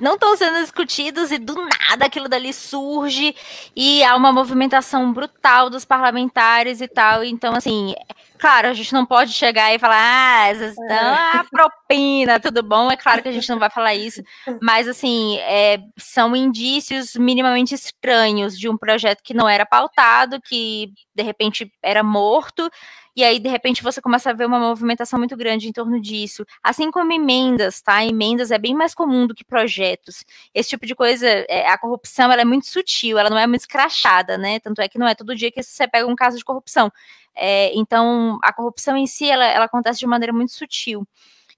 [0.00, 3.34] não estão sendo discutidos e do nada aquilo dali surge
[3.74, 7.24] e há uma movimentação brutal dos parlamentares e tal.
[7.24, 7.94] Então, assim,
[8.38, 11.36] claro, a gente não pode chegar e falar, ah, essas estão é.
[11.38, 12.90] a propina, tudo bom?
[12.90, 14.22] É claro que a gente não vai falar isso,
[14.62, 20.92] mas, assim, é, são indícios minimamente estranhos de um projeto que não era pautado, que
[21.14, 22.70] de repente era morto
[23.18, 26.46] e aí, de repente, você começa a ver uma movimentação muito grande em torno disso.
[26.62, 28.04] Assim como emendas, tá?
[28.04, 30.24] Emendas é bem mais comum do que projetos.
[30.54, 33.62] Esse tipo de coisa, é, a corrupção, ela é muito sutil, ela não é muito
[33.62, 34.60] escrachada, né?
[34.60, 36.92] Tanto é que não é todo dia que você pega um caso de corrupção.
[37.38, 41.06] É, então, a corrupção em si, ela, ela acontece de maneira muito sutil.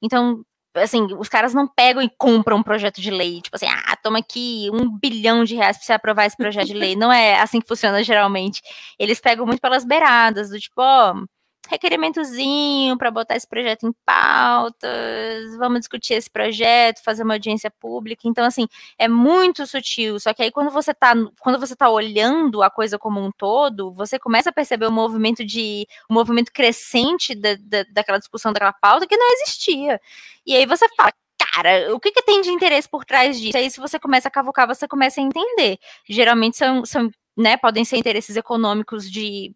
[0.03, 3.97] Então, assim, os caras não pegam e compram um projeto de lei, tipo assim, ah,
[3.97, 6.95] toma aqui um bilhão de reais para você aprovar esse projeto de lei.
[6.97, 8.63] Não é assim que funciona geralmente.
[8.99, 11.27] Eles pegam muito pelas beiradas, do tipo, ó, oh,
[11.71, 18.23] requerimentozinho para botar esse projeto em pautas, vamos discutir esse projeto, fazer uma audiência pública.
[18.27, 18.67] Então, assim,
[18.99, 20.19] é muito sutil.
[20.19, 23.93] Só que aí quando você está quando você tá olhando a coisa como um todo,
[23.93, 28.73] você começa a perceber o movimento de um movimento crescente da, da, daquela discussão daquela
[28.73, 30.01] pauta que não existia.
[30.45, 33.57] E aí você fala, cara, o que, que, tem de interesse por trás disso?
[33.57, 35.79] Aí, se você começa a cavocar, você começa a entender.
[36.09, 39.55] Geralmente são, são né, podem ser interesses econômicos de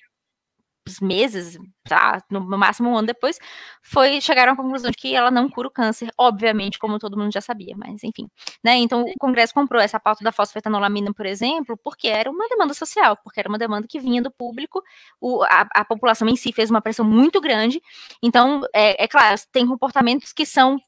[1.01, 3.37] meses, tá, no máximo um ano depois,
[3.81, 7.33] foi chegaram à conclusão de que ela não cura o câncer, obviamente, como todo mundo
[7.33, 8.29] já sabia, mas enfim,
[8.63, 8.77] né?
[8.77, 13.17] Então o Congresso comprou essa pauta da fosfetanolamina, por exemplo, porque era uma demanda social,
[13.23, 14.81] porque era uma demanda que vinha do público,
[15.19, 17.81] o, a, a população em si fez uma pressão muito grande.
[18.23, 20.79] Então, é, é claro, tem comportamentos que são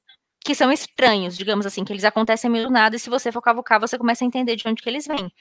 [0.44, 3.42] que são estranhos, digamos assim, que eles acontecem meio do nada, e se você for
[3.42, 5.32] cavucar, você começa a entender de onde que eles vêm.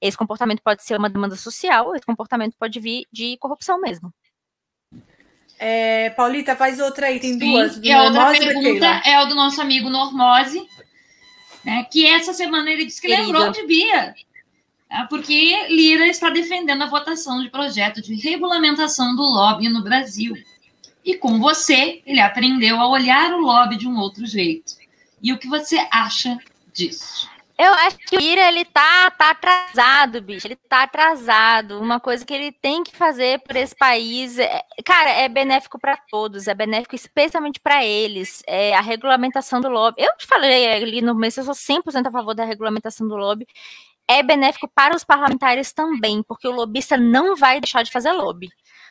[0.00, 4.12] Esse comportamento pode ser uma demanda social, esse comportamento pode vir de corrupção mesmo.
[5.58, 7.78] É, Paulita, faz outra aí, tem Sim, duas.
[7.82, 10.66] E a outra pergunta é o do nosso amigo Normose,
[11.64, 13.26] né, que essa semana ele disse que Querido.
[13.26, 14.14] lembrou de Bia,
[14.88, 20.34] né, porque Lira está defendendo a votação de projeto de regulamentação do lobby no Brasil.
[21.08, 24.74] E com você, ele aprendeu a olhar o lobby de um outro jeito.
[25.22, 26.36] E o que você acha
[26.70, 27.26] disso?
[27.56, 30.46] Eu acho que o Ira, ele tá, tá atrasado, bicho.
[30.46, 31.80] Ele tá atrasado.
[31.80, 35.96] Uma coisa que ele tem que fazer por esse país, é, cara, é benéfico para
[35.96, 38.42] todos, é benéfico especialmente para eles.
[38.46, 40.02] É a regulamentação do lobby.
[40.02, 43.46] Eu te falei ali no começo, eu sou 100% a favor da regulamentação do lobby.
[44.06, 48.50] É benéfico para os parlamentares também, porque o lobista não vai deixar de fazer lobby.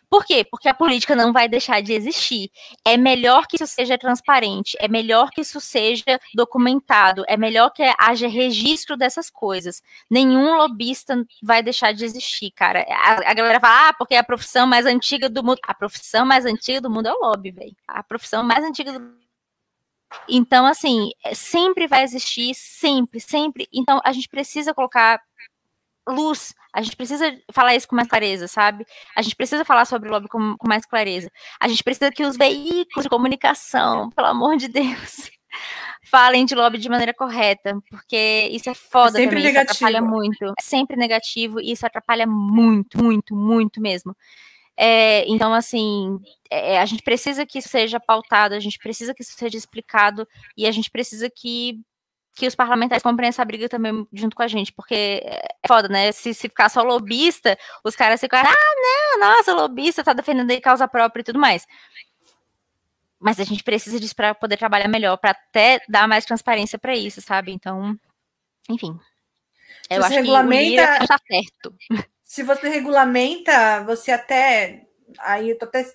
[0.09, 0.45] Por quê?
[0.49, 2.49] Porque a política não vai deixar de existir.
[2.85, 7.83] É melhor que isso seja transparente, é melhor que isso seja documentado, é melhor que
[7.99, 9.81] haja registro dessas coisas.
[10.09, 12.85] Nenhum lobista vai deixar de existir, cara.
[12.89, 15.59] A, a galera fala, ah, porque é a profissão mais antiga do mundo.
[15.63, 17.75] A profissão mais antiga do mundo é o lobby, velho.
[17.87, 19.27] A profissão mais antiga do
[20.27, 23.67] então, assim, sempre vai existir, sempre, sempre.
[23.73, 25.21] Então, a gente precisa colocar
[26.07, 26.53] luz.
[26.73, 28.85] A gente precisa falar isso com mais clareza, sabe?
[29.15, 31.29] A gente precisa falar sobre o lobby com, com mais clareza.
[31.59, 35.29] A gente precisa que os veículos de comunicação, pelo amor de Deus,
[36.09, 39.71] falem de lobby de maneira correta, porque isso é foda é sempre também, negativo.
[39.71, 40.45] isso atrapalha muito.
[40.45, 44.15] É sempre negativo e isso atrapalha muito, muito, muito mesmo.
[44.79, 46.19] É, então, assim,
[46.51, 50.27] é, a gente precisa que isso seja pautado, a gente precisa que isso seja explicado
[50.55, 51.81] e a gente precisa que
[52.37, 56.11] que os parlamentares comprem essa briga também junto com a gente, porque é foda, né?
[56.11, 60.61] Se, se ficar só lobista, os caras ficam, ah, não, nossa, lobista tá defendendo aí
[60.61, 61.65] causa própria e tudo mais.
[63.19, 66.95] Mas a gente precisa disso para poder trabalhar melhor, para até dar mais transparência para
[66.95, 67.51] isso, sabe?
[67.51, 67.99] Então,
[68.69, 68.95] enfim.
[69.89, 71.75] Eu acho regulamenta, que o tá certo.
[72.23, 74.83] Se você regulamenta, você até.
[75.19, 75.91] Aí eu tô até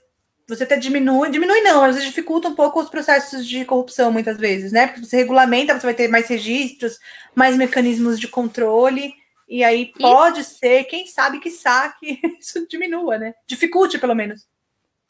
[0.55, 4.37] você até diminui, diminui não, mas você dificulta um pouco os processos de corrupção muitas
[4.39, 4.87] vezes, né?
[4.87, 6.99] Porque você regulamenta, você vai ter mais registros,
[7.35, 9.15] mais mecanismos de controle,
[9.49, 10.45] e aí pode e...
[10.45, 13.35] ser, quem sabe que saque, isso diminua, né?
[13.47, 14.47] Dificulte, pelo menos.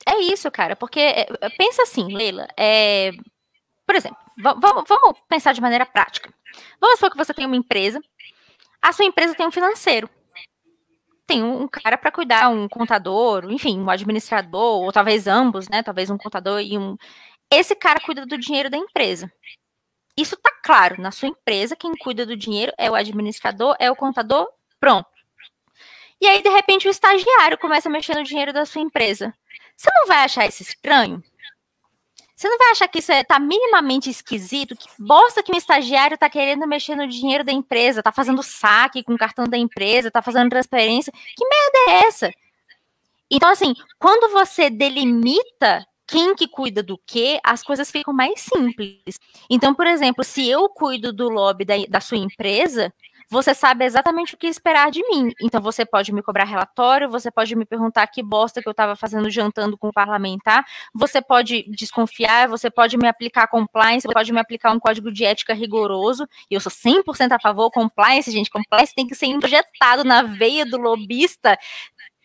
[0.06, 1.26] É isso, cara, porque é,
[1.56, 3.12] pensa assim, Leila, é,
[3.86, 6.32] por exemplo, vamos, vamos pensar de maneira prática.
[6.80, 8.00] Vamos supor que você tem uma empresa,
[8.80, 10.10] a sua empresa tem um financeiro
[11.26, 15.82] tem um cara para cuidar, um contador, enfim, um administrador, ou talvez ambos, né?
[15.82, 16.96] Talvez um contador e um.
[17.50, 19.30] Esse cara cuida do dinheiro da empresa.
[20.16, 23.96] Isso tá claro, na sua empresa, quem cuida do dinheiro é o administrador, é o
[23.96, 24.46] contador,
[24.78, 25.08] pronto.
[26.20, 29.34] E aí, de repente, o estagiário começa a mexer no dinheiro da sua empresa.
[29.76, 31.22] Você não vai achar isso estranho?
[32.42, 34.74] Você não vai achar que isso é, tá minimamente esquisito?
[34.74, 39.04] Que bosta que um estagiário tá querendo mexer no dinheiro da empresa, tá fazendo saque
[39.04, 41.12] com o cartão da empresa, tá fazendo transferência.
[41.36, 42.32] Que merda é essa?
[43.30, 49.20] Então, assim, quando você delimita quem que cuida do que, as coisas ficam mais simples.
[49.48, 52.92] Então, por exemplo, se eu cuido do lobby da, da sua empresa,
[53.32, 55.32] você sabe exatamente o que esperar de mim.
[55.40, 58.94] Então você pode me cobrar relatório, você pode me perguntar que bosta que eu estava
[58.94, 64.30] fazendo jantando com o parlamentar, você pode desconfiar, você pode me aplicar compliance, você pode
[64.34, 68.50] me aplicar um código de ética rigoroso, e eu sou 100% a favor compliance, gente,
[68.50, 71.56] compliance tem que ser injetado na veia do lobista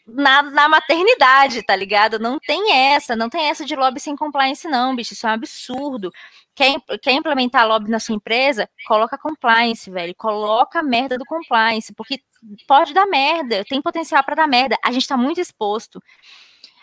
[0.06, 2.20] na, na maternidade, tá ligado?
[2.20, 5.14] Não tem essa, não tem essa de lobby sem compliance, não, bicho.
[5.14, 6.12] Isso é um absurdo.
[6.58, 8.68] Quer, quer implementar lobby na sua empresa?
[8.88, 10.16] Coloca compliance, velho.
[10.16, 12.20] Coloca a merda do compliance, porque
[12.68, 14.76] pode dar merda, tem potencial para dar merda.
[14.84, 16.02] A gente tá muito exposto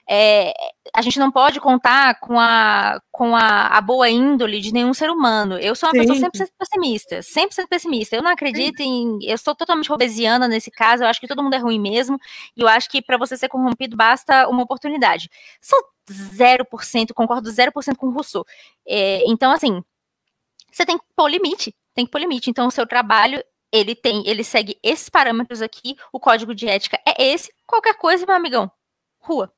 [0.08, 0.52] é,
[0.94, 5.10] a gente não pode contar com a, com a, a, boa índole de nenhum ser
[5.10, 5.58] humano.
[5.58, 6.06] Eu sou uma Sim.
[6.06, 8.16] pessoa 100% pessimista, 100% pessimista.
[8.16, 9.18] Eu não acredito Sim.
[9.22, 9.30] em.
[9.30, 12.18] Eu sou totalmente robesiana nesse caso, eu acho que todo mundo é ruim mesmo,
[12.56, 15.30] e eu acho que para você ser corrompido basta uma oportunidade.
[15.60, 15.78] Sou
[16.10, 18.44] 0%, concordo 0% com o Rousseau.
[18.86, 19.82] É, então, assim,
[20.70, 22.50] você tem que pôr limite, tem que pôr limite.
[22.50, 23.42] Então, o seu trabalho
[23.72, 28.24] ele tem, ele segue esses parâmetros aqui, o código de ética é esse, qualquer coisa,
[28.24, 28.70] meu amigão,
[29.18, 29.52] rua.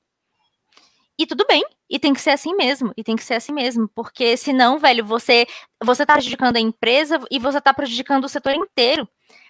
[1.19, 3.89] E tudo bem, e tem que ser assim mesmo, e tem que ser assim mesmo,
[3.95, 5.47] porque senão, velho, você
[5.83, 9.09] você tá prejudicando a empresa e você tá prejudicando o setor inteiro.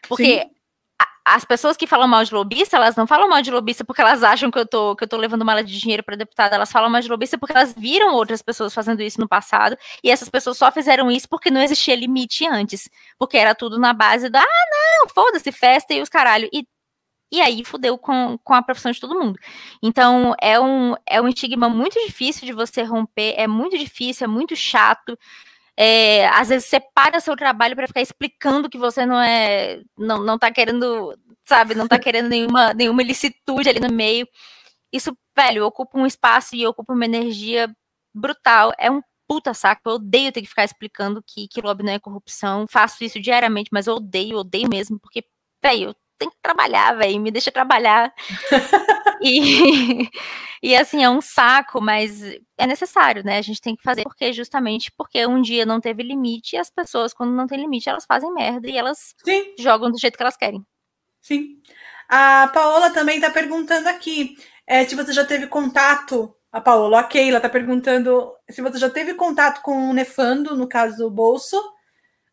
[0.09, 0.56] Porque a,
[1.27, 4.23] as pessoas que falam mal de lobista, elas não falam mal de lobista porque elas
[4.23, 6.89] acham que eu tô que eu tô levando mala de dinheiro para deputada, elas falam
[6.89, 10.57] mal de lobista porque elas viram outras pessoas fazendo isso no passado, e essas pessoas
[10.57, 15.01] só fizeram isso porque não existia limite antes, porque era tudo na base da, ah,
[15.03, 16.49] não, foda-se, festa e os caralho.
[16.53, 16.65] E
[17.31, 19.39] e aí fudeu com, com a profissão de todo mundo.
[19.83, 24.29] Então, é um, é um estigma muito difícil de você romper, é muito difícil, é
[24.29, 25.19] muito chato.
[25.77, 26.81] É, às vezes você
[27.21, 31.87] seu trabalho para ficar explicando que você não é, não, não tá querendo, sabe, não
[31.87, 34.27] tá querendo nenhuma, nenhuma ilicitude ali no meio.
[34.93, 37.69] Isso, velho, ocupa um espaço e ocupa uma energia
[38.15, 38.73] brutal.
[38.79, 39.83] É um puta saco.
[39.87, 42.67] Eu odeio ter que ficar explicando que, que lobby não é corrupção.
[42.69, 45.25] Faço isso diariamente, mas eu odeio, odeio mesmo, porque,
[45.63, 48.13] velho, eu tem que trabalhar, velho, me deixa trabalhar.
[49.27, 50.11] e,
[50.63, 52.23] e assim, é um saco, mas
[52.57, 53.39] é necessário, né?
[53.39, 56.71] A gente tem que fazer porque justamente porque um dia não teve limite e as
[56.71, 59.55] pessoas, quando não tem limite, elas fazem merda e elas Sim.
[59.59, 60.65] jogam do jeito que elas querem.
[61.21, 61.61] Sim.
[62.09, 66.33] A Paola também está perguntando aqui é, se você já teve contato.
[66.53, 70.67] A Paola, a Keila está perguntando se você já teve contato com o Nefando, no
[70.67, 71.61] caso do Bolso,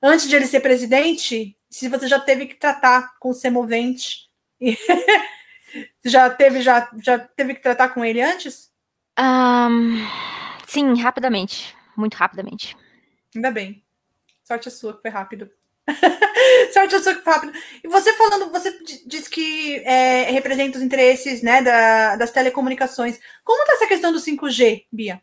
[0.02, 4.30] antes de ele ser presidente, se você já teve que tratar com o semovente.
[6.04, 8.72] já teve já, já teve que tratar com ele antes?
[9.20, 9.98] Um,
[10.68, 11.76] sim, rapidamente.
[11.96, 12.76] Muito rapidamente.
[13.36, 13.84] Ainda bem.
[14.44, 15.50] Sorte a sua que foi rápido.
[16.74, 17.54] Sorte a sua que foi rápido.
[17.84, 23.20] E você falando, você disse que é, representa os interesses né, da, das telecomunicações.
[23.44, 25.22] Como está essa questão do 5G, Bia?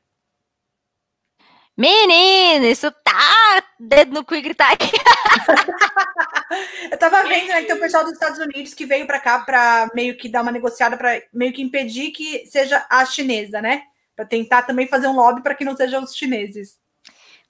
[1.81, 4.76] Menino, isso tá dedo no cu e gritar.
[6.93, 9.39] Eu tava vendo, né, que tem o pessoal dos Estados Unidos que veio para cá
[9.39, 13.85] para meio que dar uma negociada para meio que impedir que seja a chinesa, né?
[14.14, 16.78] Para tentar também fazer um lobby para que não sejam os chineses.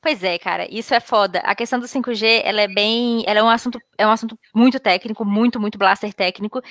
[0.03, 1.41] Pois é, cara, isso é foda.
[1.41, 4.81] A questão do 5G, ela é bem, ela é um assunto, é um assunto muito
[4.81, 6.63] técnico, muito, muito blaster técnico,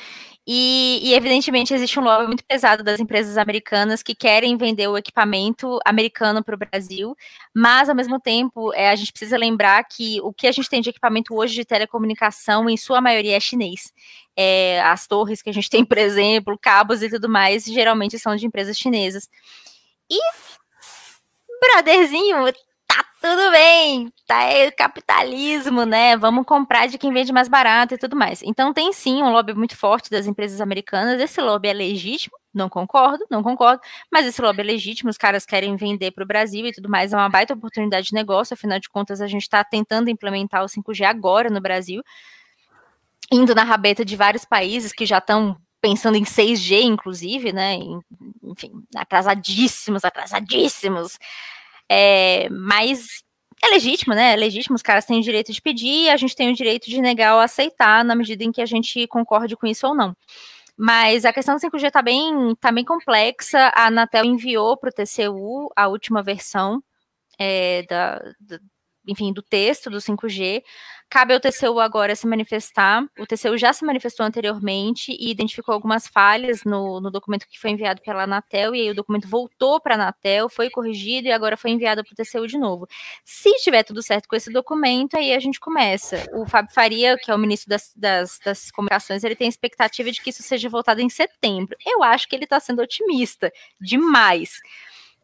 [0.47, 4.97] e, e, evidentemente existe um lobby muito pesado das empresas americanas que querem vender o
[4.97, 7.15] equipamento americano para o Brasil,
[7.55, 10.81] mas ao mesmo tempo é, a gente precisa lembrar que o que a gente tem
[10.81, 13.93] de equipamento hoje de telecomunicação, em sua maioria, é chinês.
[14.35, 18.35] É, as torres que a gente tem, por exemplo, cabos e tudo mais, geralmente são
[18.35, 19.29] de empresas chinesas.
[20.09, 20.19] E
[21.59, 22.37] brotherzinho,
[23.21, 26.15] tudo bem, tá é capitalismo, né?
[26.15, 28.41] Vamos comprar de quem vende mais barato e tudo mais.
[28.43, 31.19] Então tem sim um lobby muito forte das empresas americanas.
[31.21, 35.45] Esse lobby é legítimo, não concordo, não concordo, mas esse lobby é legítimo, os caras
[35.45, 38.79] querem vender para o Brasil e tudo mais, é uma baita oportunidade de negócio, afinal
[38.79, 42.01] de contas a gente está tentando implementar o 5G agora no Brasil,
[43.31, 47.77] indo na rabeta de vários países que já estão pensando em 6G, inclusive, né?
[48.43, 51.17] Enfim, atrasadíssimos, atrasadíssimos.
[51.89, 53.23] É, mas
[53.63, 54.33] é legítimo, né?
[54.33, 57.01] É legítimo, os caras têm o direito de pedir a gente tem o direito de
[57.01, 60.15] negar ou aceitar na medida em que a gente concorde com isso ou não.
[60.77, 63.69] Mas a questão do 5G está bem, tá bem complexa.
[63.75, 66.81] A Anatel enviou para o TCU a última versão
[67.37, 68.21] é, da,
[69.09, 70.63] enfim, do texto do 5G.
[71.09, 73.03] Cabe ao TCU agora se manifestar.
[73.17, 77.71] O TCU já se manifestou anteriormente e identificou algumas falhas no, no documento que foi
[77.71, 81.57] enviado pela Anatel, e aí o documento voltou para a Anatel, foi corrigido e agora
[81.57, 82.87] foi enviado para o TCU de novo.
[83.25, 86.29] Se tiver tudo certo com esse documento, aí a gente começa.
[86.31, 90.21] O Fábio Faria, que é o ministro das, das, das comunicações, ele tem expectativa de
[90.21, 91.75] que isso seja votado em setembro.
[91.83, 93.51] Eu acho que ele está sendo otimista
[93.81, 94.59] demais.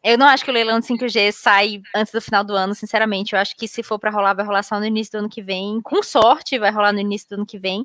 [0.08, 3.32] Eu não acho que o leilão de 5G sai antes do final do ano, sinceramente.
[3.32, 5.42] Eu acho que se for para rolar, vai rolar só no início do ano que
[5.42, 5.80] vem.
[5.80, 7.84] Com sorte, vai rolar no início do ano que vem.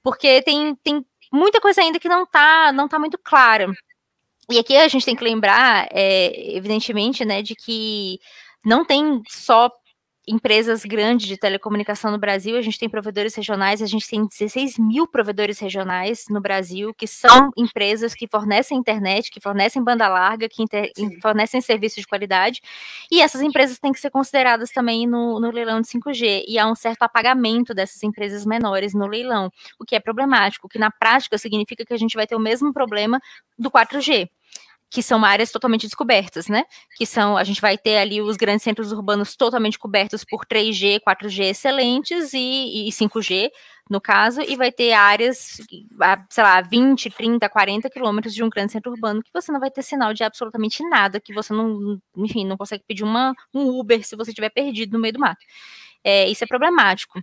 [0.00, 3.66] Porque tem, tem muita coisa ainda que não tá, não tá muito clara.
[4.48, 8.20] E aqui a gente tem que lembrar, é, evidentemente, né, de que
[8.64, 9.68] não tem só
[10.26, 14.78] empresas grandes de telecomunicação no Brasil, a gente tem provedores regionais, a gente tem 16
[14.78, 20.48] mil provedores regionais no Brasil, que são empresas que fornecem internet, que fornecem banda larga,
[20.48, 20.64] que
[21.22, 22.60] fornecem serviços de qualidade,
[23.10, 26.66] e essas empresas têm que ser consideradas também no, no leilão de 5G, e há
[26.66, 30.90] um certo apagamento dessas empresas menores no leilão, o que é problemático, o que na
[30.90, 33.20] prática significa que a gente vai ter o mesmo problema
[33.56, 34.28] do 4G
[34.90, 36.64] que são áreas totalmente descobertas, né?
[36.96, 41.00] Que são, a gente vai ter ali os grandes centros urbanos totalmente cobertos por 3G,
[41.00, 43.50] 4G excelentes e, e 5G,
[43.90, 45.60] no caso, e vai ter áreas,
[46.30, 49.70] sei lá, 20, 30, 40 quilômetros de um grande centro urbano que você não vai
[49.70, 54.04] ter sinal de absolutamente nada, que você não, enfim, não consegue pedir uma, um Uber
[54.04, 55.44] se você estiver perdido no meio do mato.
[56.02, 57.20] É, isso é problemático.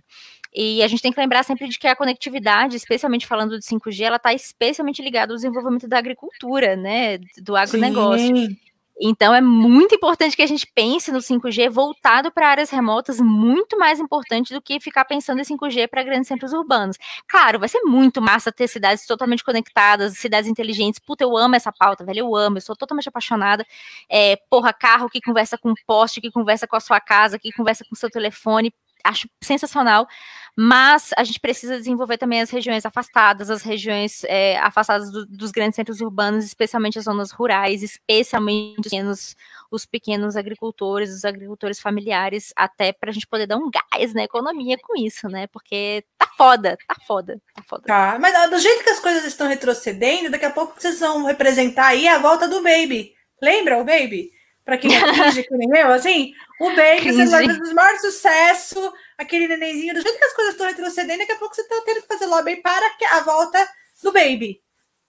[0.54, 4.02] E a gente tem que lembrar sempre de que a conectividade, especialmente falando de 5G,
[4.02, 7.18] ela está especialmente ligada ao desenvolvimento da agricultura, né?
[7.42, 8.36] Do agronegócio.
[8.36, 8.56] Sim.
[9.00, 13.76] Então é muito importante que a gente pense no 5G voltado para áreas remotas, muito
[13.76, 16.96] mais importante do que ficar pensando em 5G para grandes centros urbanos.
[17.26, 21.00] Claro, vai ser muito massa ter cidades totalmente conectadas, cidades inteligentes.
[21.00, 23.66] Puta, eu amo essa pauta, velho, eu amo, eu sou totalmente apaixonada.
[24.08, 27.84] É, porra, carro que conversa com poste, que conversa com a sua casa, que conversa
[27.84, 28.72] com o seu telefone
[29.04, 30.08] acho sensacional,
[30.56, 35.50] mas a gente precisa desenvolver também as regiões afastadas, as regiões é, afastadas do, dos
[35.50, 39.36] grandes centros urbanos, especialmente as zonas rurais, especialmente os pequenos,
[39.70, 44.24] os pequenos agricultores, os agricultores familiares, até para a gente poder dar um gás na
[44.24, 45.48] economia com isso, né?
[45.48, 47.82] Porque tá foda, tá foda, tá foda.
[47.86, 51.88] Tá, mas do jeito que as coisas estão retrocedendo, daqui a pouco vocês vão representar
[51.88, 53.12] aí a volta do Baby.
[53.42, 54.30] Lembra o Baby?
[54.64, 58.92] Para quem é que nem eu, assim, o Baby, você vai fazer o maior sucesso,
[59.18, 62.02] aquele nenenzinho, do jeito que as coisas estão retrocedendo, daqui a pouco você está tendo
[62.02, 63.68] que fazer lobby para a volta
[64.02, 64.60] do Baby.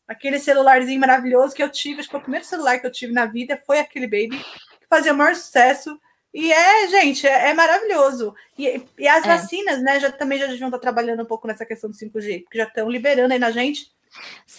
[0.08, 3.14] Aquele celularzinho maravilhoso que eu tive, acho que foi o primeiro celular que eu tive
[3.14, 4.38] na vida foi aquele Baby,
[4.80, 6.00] que fazia o maior sucesso.
[6.34, 8.36] E é, gente, é, é maravilhoso.
[8.60, 9.28] E, e as é.
[9.28, 12.58] vacinas, né, já, também já deviam estar trabalhando um pouco nessa questão do 5G, porque
[12.58, 13.95] já estão liberando aí na gente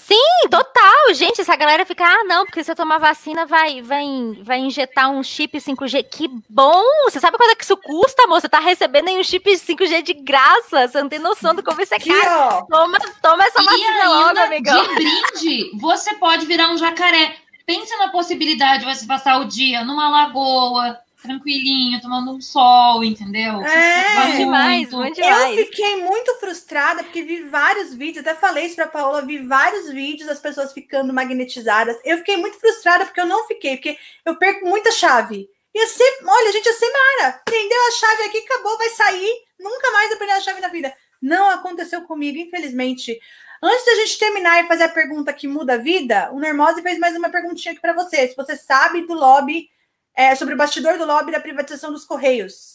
[0.07, 1.15] Sim, total.
[1.15, 4.07] Gente, essa galera fica, ah, não, porque se eu tomar vacina vai, vai,
[4.41, 6.05] vai injetar um chip 5G.
[6.09, 6.83] Que bom!
[7.05, 8.41] Você sabe quanto é que isso custa, amor?
[8.41, 10.87] Você tá recebendo aí um chip 5G de graça.
[10.87, 12.67] Você não tem noção do como isso é caro.
[12.69, 14.87] Toma, toma essa e vacina ainda, logo, amigão.
[14.87, 17.37] De brinde, você pode virar um jacaré.
[17.67, 23.61] Pensa na possibilidade de você passar o dia numa lagoa, tranquilinho, tomando um sol, entendeu?
[23.63, 24.37] É, muito.
[24.39, 25.59] demais, muito demais.
[25.59, 29.91] Eu fiquei muito frustrada porque vi vários vídeos, até falei isso pra Paola, vi vários
[29.91, 31.99] vídeos das pessoas ficando magnetizadas.
[32.05, 35.49] Eu fiquei muito frustrada porque eu não fiquei, porque eu perco muita chave.
[35.75, 37.43] Ia ser, olha, gente, ia ser Mara.
[37.45, 39.45] Prendeu a chave aqui, acabou, vai sair.
[39.61, 40.95] Nunca mais eu a chave na vida.
[41.21, 43.19] Não aconteceu comigo, infelizmente.
[43.63, 46.99] Antes da gente terminar e fazer a pergunta que muda a vida, o Nermose fez
[46.99, 48.29] mais uma perguntinha aqui para você.
[48.29, 49.69] Se você sabe do lobby
[50.17, 52.75] é, sobre o bastidor do lobby da privatização dos Correios.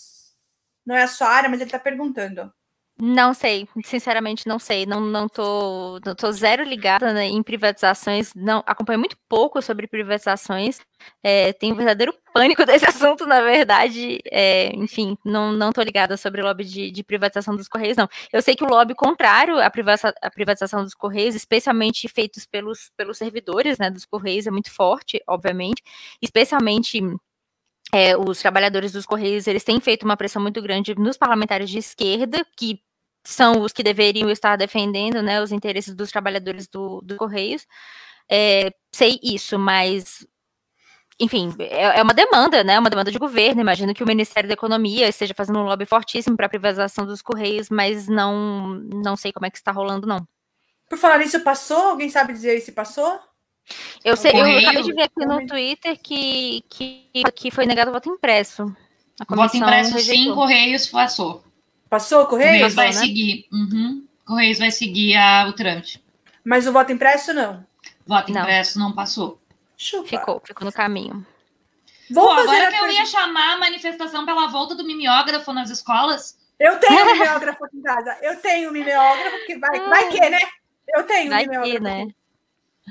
[0.85, 2.51] Não é a sua área, mas ele está perguntando.
[3.03, 4.85] Não sei, sinceramente não sei.
[4.85, 8.31] Não, não, tô, não tô zero ligada né, em privatizações.
[8.35, 10.79] Não acompanho muito pouco sobre privatizações.
[11.23, 14.19] É, tenho um verdadeiro pânico desse assunto, na verdade.
[14.31, 18.07] É, enfim, não, não tô ligada sobre o lobby de, de, privatização dos Correios, não.
[18.31, 23.17] Eu sei que o lobby contrário à, à privatização dos Correios, especialmente feitos pelos, pelos
[23.17, 25.81] servidores né, dos Correios, é muito forte, obviamente.
[26.21, 27.01] Especialmente
[27.93, 31.77] é, os trabalhadores dos Correios eles têm feito uma pressão muito grande nos parlamentares de
[31.77, 32.81] esquerda, que
[33.23, 37.67] são os que deveriam estar defendendo né, os interesses dos trabalhadores do, do Correios.
[38.29, 40.25] É, sei isso, mas
[41.19, 42.79] enfim, é, é, uma demanda, né?
[42.79, 43.61] Uma demanda de governo.
[43.61, 47.21] Imagino que o Ministério da Economia esteja fazendo um lobby fortíssimo para a privatização dos
[47.21, 50.27] Correios, mas não, não sei como é que está rolando, não.
[50.89, 51.91] Por falar nisso, passou?
[51.91, 53.19] Alguém sabe dizer se passou?
[54.03, 57.93] Eu, sei, eu acabei de ver aqui no Twitter que, que, que foi negado o
[57.93, 58.75] voto impresso.
[59.27, 60.23] voto impresso rejeitou.
[60.23, 61.43] sim, Correios passou.
[61.89, 62.51] Passou, Correios?
[62.51, 62.93] Correios vai né?
[62.93, 63.47] seguir.
[63.51, 64.05] Uhum.
[64.25, 66.03] Correios vai seguir a, o trâmite.
[66.43, 67.65] Mas o voto impresso não?
[68.05, 68.41] Voto não.
[68.41, 69.39] impresso não passou.
[69.77, 70.07] Chupa.
[70.07, 71.25] Ficou, ficou no caminho.
[72.09, 76.37] Vou Pô, agora que eu ia chamar a manifestação pela volta do mimeógrafo nas escolas.
[76.59, 78.17] Eu tenho um mimeógrafo aqui em casa.
[78.21, 80.39] Eu tenho um mimeógrafo, que vai, vai que, né?
[80.89, 81.77] Eu tenho um vai mimeógrafo.
[81.77, 82.07] Que, né?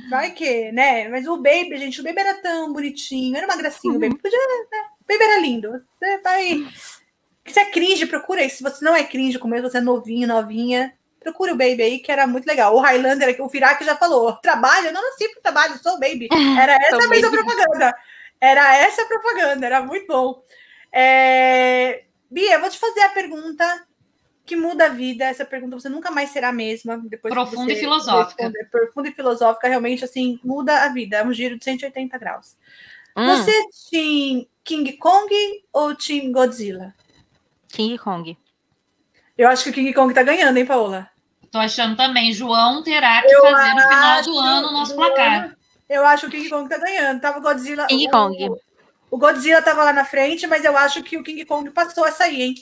[0.09, 1.09] Vai que, né?
[1.09, 3.99] Mas o Baby, gente, o Baby era tão bonitinho, era uma gracinha, uhum.
[3.99, 4.85] o Baby podia, né?
[5.01, 5.85] O Baby era lindo.
[5.99, 6.67] Você vai.
[7.47, 8.51] Se é cringe, procura aí.
[8.51, 11.99] Se você não é cringe como eu, você é novinho, novinha, procura o Baby aí,
[11.99, 12.75] que era muito legal.
[12.75, 16.29] O Highlander, o Firac já falou: trabalho, eu não nasci pro trabalho, sou o Baby.
[16.61, 17.95] Era essa a mesma propaganda.
[18.41, 20.43] Era essa a propaganda, era muito bom.
[20.91, 22.05] É...
[22.31, 23.87] Bia, vou te fazer a pergunta
[24.51, 25.25] que muda a vida.
[25.25, 26.99] Essa pergunta você nunca mais será a mesma.
[26.99, 28.53] Depois profunda e filosófica.
[28.69, 31.19] Profunda e filosófica, realmente, assim, muda a vida.
[31.19, 32.57] É um giro de 180 graus.
[33.17, 33.27] Hum.
[33.27, 33.53] Você
[33.89, 35.33] tinha King Kong
[35.73, 36.93] ou Team Godzilla?
[37.69, 38.37] King Kong.
[39.39, 41.09] Eu acho que o King Kong tá ganhando, hein, Paola?
[41.53, 42.33] Tô achando também.
[42.33, 45.57] João terá que eu fazer no final do ano o nosso placar.
[45.89, 47.21] Eu acho que o King Kong tá ganhando.
[47.21, 47.87] Tava o Godzilla.
[47.87, 48.49] King o, Kong.
[49.13, 52.25] O Godzilla tava lá na frente, mas eu acho que o King Kong passou essa
[52.25, 52.55] aí, hein?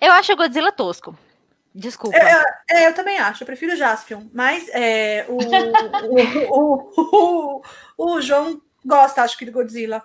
[0.00, 1.16] Eu acho o Godzilla tosco.
[1.74, 2.16] Desculpa.
[2.16, 5.38] É, é, eu também acho, eu prefiro o Jaspion, mas é, o,
[6.50, 7.62] o, o,
[7.96, 10.02] o, João gosta, acho que, do Godzilla.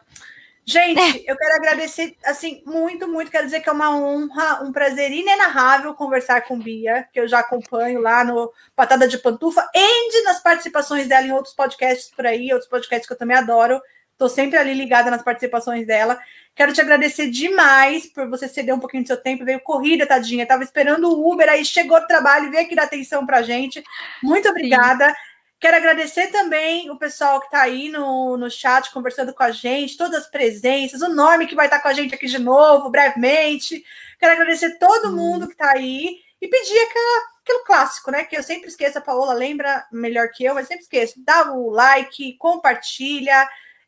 [0.65, 1.31] Gente, é.
[1.31, 3.31] eu quero agradecer, assim, muito, muito.
[3.31, 7.39] Quero dizer que é uma honra, um prazer inenarrável conversar com Bia, que eu já
[7.39, 12.53] acompanho lá no Patada de Pantufa, e nas participações dela em outros podcasts por aí,
[12.53, 13.81] outros podcasts que eu também adoro.
[14.11, 16.17] Estou sempre ali ligada nas participações dela.
[16.55, 19.43] Quero te agradecer demais por você ceder um pouquinho do seu tempo.
[19.43, 20.45] Veio corrida, tadinha.
[20.45, 23.83] Tava esperando o Uber, aí chegou o trabalho, veio aqui dar atenção pra gente.
[24.21, 25.09] Muito obrigada.
[25.09, 25.15] Sim.
[25.59, 29.95] Quero agradecer também o pessoal que está aí no, no chat conversando com a gente,
[29.95, 32.89] todas as presenças, o nome que vai estar tá com a gente aqui de novo,
[32.89, 33.81] brevemente.
[34.19, 35.15] Quero agradecer todo hum.
[35.15, 38.25] mundo que está aí e pedir aquela, aquilo clássico, né?
[38.25, 41.13] Que eu sempre esqueço, a Paola lembra melhor que eu, mas sempre esqueço.
[41.23, 43.47] Dá o like, compartilha,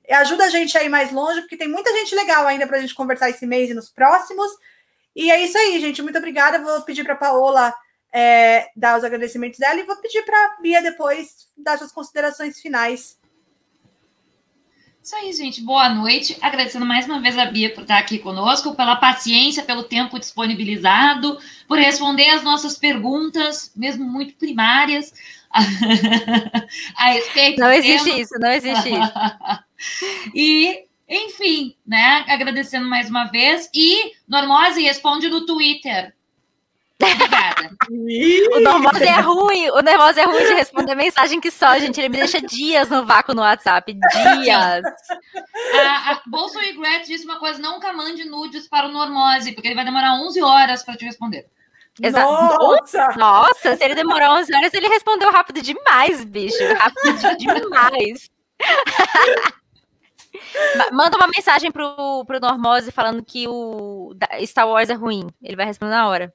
[0.09, 2.81] ajuda a gente a ir mais longe, porque tem muita gente legal ainda para a
[2.81, 4.51] gente conversar esse mês e nos próximos.
[5.15, 6.01] E é isso aí, gente.
[6.01, 6.61] Muito obrigada.
[6.61, 7.73] Vou pedir para a Paola
[8.13, 12.61] é, dar os agradecimentos dela e vou pedir para a Bia depois dar suas considerações
[12.61, 13.17] finais.
[15.05, 15.61] Isso aí, gente.
[15.61, 16.35] Boa noite.
[16.41, 21.37] Agradecendo mais uma vez a Bia por estar aqui conosco, pela paciência, pelo tempo disponibilizado,
[21.67, 25.13] por responder as nossas perguntas, mesmo muito primárias,
[26.97, 27.59] a respeito.
[27.59, 28.19] Não existe tema.
[28.19, 29.13] isso, não existe isso.
[30.33, 32.25] e, enfim, né?
[32.27, 33.69] Agradecendo mais uma vez.
[33.73, 36.13] E Normose responde no Twitter.
[37.01, 37.75] Obrigada.
[38.55, 41.99] o Normose é ruim, o Normose é ruim de responder mensagem que só, gente.
[41.99, 43.93] Ele me deixa dias no vácuo no WhatsApp.
[43.93, 44.83] Dias.
[45.73, 49.75] A, a Bolso Regret disse uma coisa: nunca mande nudes para o Normose, porque ele
[49.75, 51.45] vai demorar 11 horas para te responder.
[52.01, 52.29] Exato.
[52.29, 53.07] Nossa!
[53.17, 56.57] Nossa, se ele demorou 11 horas, ele respondeu rápido demais, bicho.
[56.77, 58.29] Rápido demais.
[60.91, 65.27] Manda uma mensagem pro, pro Normose falando que o Star Wars é ruim.
[65.41, 66.33] Ele vai responder na hora.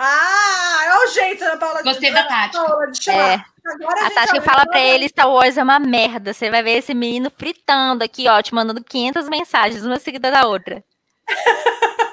[0.00, 3.12] Ah, é o jeito da Paula Gostei de, da tática.
[3.12, 3.42] É.
[3.66, 6.32] Agora a, a Tati fala pra ele, Star Wars é uma merda.
[6.32, 10.46] Você vai ver esse menino fritando aqui, ó, te mandando 500 mensagens, uma seguida da
[10.46, 10.84] outra.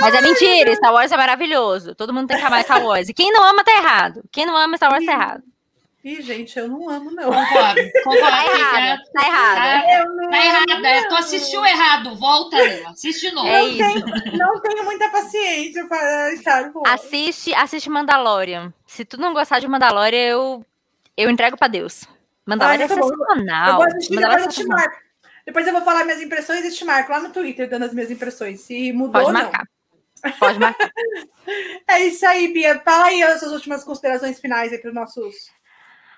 [0.00, 1.94] Mas é mentira, Star Wars é maravilhoso.
[1.94, 3.08] Todo mundo tem que amar Star Wars.
[3.08, 4.22] E quem não ama tá errado.
[4.30, 5.42] Quem não ama Star Wars tá errado.
[6.02, 7.24] Ih, gente, eu não amo, não.
[7.24, 8.20] Concordo, concordo.
[8.20, 10.16] Tá errado, tá errado.
[10.16, 11.08] Tá, tá errado.
[11.08, 12.14] Tu assistiu errado.
[12.16, 12.90] Volta, Lema.
[12.90, 13.46] Assiste de novo.
[13.46, 13.78] É isso.
[13.78, 16.90] Tenho, não tenho muita paciência para Star Wars.
[16.90, 18.72] Assiste, assiste Mandalorian.
[18.86, 20.66] Se tu não gostar de Mandalorian, eu,
[21.16, 22.06] eu entrego para Deus.
[22.46, 23.68] Mandalorian Ai, é sensacional.
[23.68, 24.90] Eu vou assistir, Mandalorian é sensacional.
[25.44, 28.10] Depois eu vou falar minhas impressões e te marco lá no Twitter, dando as minhas
[28.10, 28.60] impressões.
[28.60, 29.64] Se mudou Pode marcar.
[30.24, 30.32] Não.
[30.38, 30.90] Pode marcar.
[31.88, 32.80] é isso aí, Bia.
[32.80, 35.50] Fala aí as suas últimas considerações finais aí para os nossos.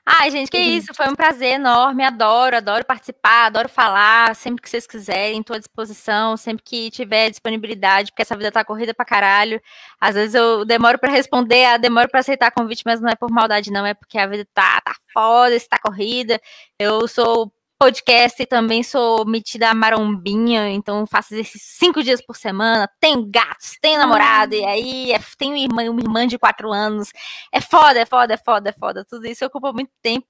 [0.04, 0.92] Ai, gente, que isso.
[0.94, 2.02] Foi um prazer enorme.
[2.04, 4.34] Adoro, adoro participar, adoro falar.
[4.34, 6.36] Sempre que vocês quiserem, estou à disposição.
[6.36, 9.60] Sempre que tiver disponibilidade, porque essa vida tá corrida pra caralho.
[10.00, 13.70] Às vezes eu demoro para responder, demoro para aceitar convite, mas não é por maldade,
[13.70, 13.86] não.
[13.86, 16.40] É porque a vida tá, tá foda, está corrida.
[16.78, 17.52] Eu sou
[17.82, 22.88] podcast e também sou metida a marombinha, então faço esses cinco dias por semana.
[23.00, 27.08] Tenho gatos, tenho namorado, e aí é, tenho irmã, uma irmã de quatro anos.
[27.52, 29.04] É foda, é foda, é foda, é foda.
[29.04, 30.24] Tudo isso ocupa muito tempo.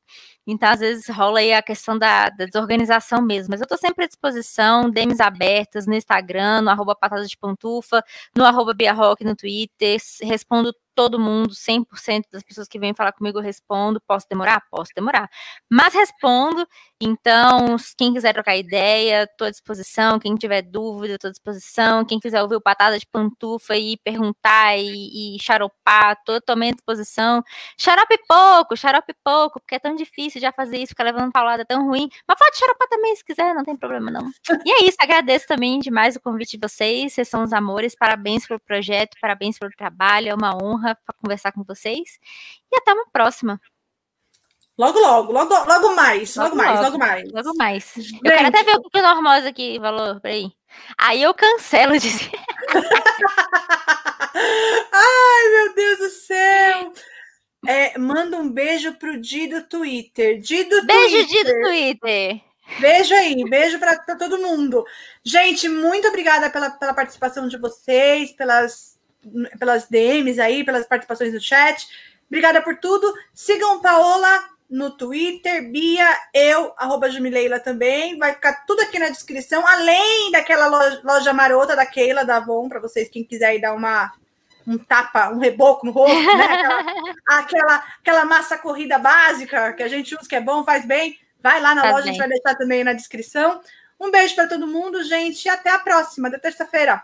[0.47, 3.51] Então, às vezes, rola aí a questão da, da desorganização mesmo.
[3.51, 8.03] Mas eu tô sempre à disposição, DMs abertas no Instagram, no arroba patada de pantufa,
[8.35, 10.01] no arroba Bia Rock no Twitter.
[10.23, 14.01] Respondo todo mundo, 100% das pessoas que vêm falar comigo eu respondo.
[14.07, 14.63] Posso demorar?
[14.71, 15.29] Posso demorar.
[15.71, 16.67] Mas respondo.
[17.01, 20.21] Então, quem quiser trocar ideia, estou à disposição.
[20.21, 22.05] Quem tiver dúvida, estou à disposição.
[22.05, 27.43] Quem quiser ouvir o Patada de Pantufa e perguntar e, e xaropar, totalmente à disposição.
[27.79, 31.87] Xarope pouco, xarope pouco, porque é tão difícil já fazer isso, ficar levando paulada tão
[31.89, 32.09] ruim.
[32.27, 34.31] Mas pode xaropar também se quiser, não tem problema não.
[34.65, 37.15] E é isso, agradeço também demais o convite de vocês.
[37.15, 37.97] Vocês são os amores.
[37.97, 40.29] Parabéns pelo projeto, parabéns pelo trabalho.
[40.29, 42.19] É uma honra honra conversar com vocês.
[42.71, 43.61] E até uma próxima.
[44.79, 47.33] Logo, logo, logo, logo mais, logo, logo mais, logo, mais.
[47.33, 47.97] Logo mais.
[47.97, 50.19] Eu quero até ver o que o Normosa aqui falou.
[50.21, 50.51] Peraí.
[50.99, 52.09] Aí eu cancelo de.
[54.93, 56.93] Ai, meu Deus do céu!
[57.67, 60.41] É, manda um beijo pro Di do Twitter.
[60.41, 61.45] Di do beijo, Twitter.
[61.45, 62.41] Di do Twitter.
[62.81, 64.85] Beijo aí, beijo para todo mundo.
[65.25, 68.92] Gente, muito obrigada pela, pela participação de vocês, pelas,
[69.59, 71.89] pelas DMs aí, pelas participações no chat.
[72.27, 73.13] Obrigada por tudo.
[73.35, 78.17] Sigam Paola no Twitter, Bia, eu, arroba Jumileila também.
[78.17, 82.71] Vai ficar tudo aqui na descrição, além daquela loja, loja marota da Keila, da Avon,
[82.71, 84.11] para vocês, quem quiser ir dar uma,
[84.67, 86.45] um tapa, um reboco no rosto, né?
[86.45, 91.19] Aquela, aquela, aquela, massa corrida básica que a gente usa, que é bom, faz bem.
[91.43, 92.03] Vai lá na loja, bem.
[92.03, 93.61] a gente vai deixar também na descrição.
[94.01, 97.03] Um beijo para todo mundo, gente, e até a próxima, da terça-feira.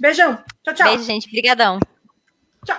[0.00, 0.42] Beijão.
[0.62, 0.86] Tchau, tchau.
[0.88, 1.26] Beijo, gente.
[1.28, 1.78] Obrigadão.
[2.64, 2.78] Tchau.